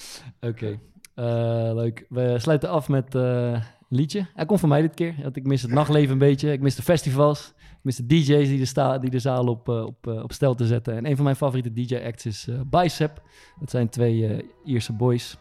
[0.40, 0.80] Oké,
[1.14, 2.07] eh, leuk.
[2.09, 4.26] We sluiten af met eh, een liedje.
[4.34, 6.52] Hij komt van mij dit keer, want ik mis het nachtleven een beetje.
[6.52, 7.55] Ik mis de festivals.
[7.82, 10.65] De DJ's die de, sta die de zaal op, eh, op, eh, op stel te
[10.65, 10.95] zetten.
[10.95, 13.21] En een van mijn favoriete DJ-acts is eh, Bicep.
[13.59, 15.38] Dat zijn twee Ierse boys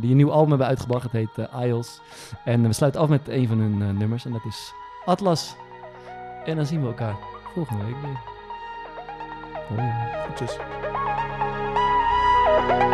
[0.00, 1.02] die een nieuw album hebben uitgebracht.
[1.02, 2.00] Het heet Isles.
[2.44, 4.24] En we sluiten af met een van hun nummers.
[4.24, 4.72] En dat is
[5.04, 5.56] Atlas.
[6.44, 7.16] En dan zien we elkaar
[7.54, 8.20] volgende week weer.
[9.68, 10.16] Hoi.
[12.68, 12.92] Thank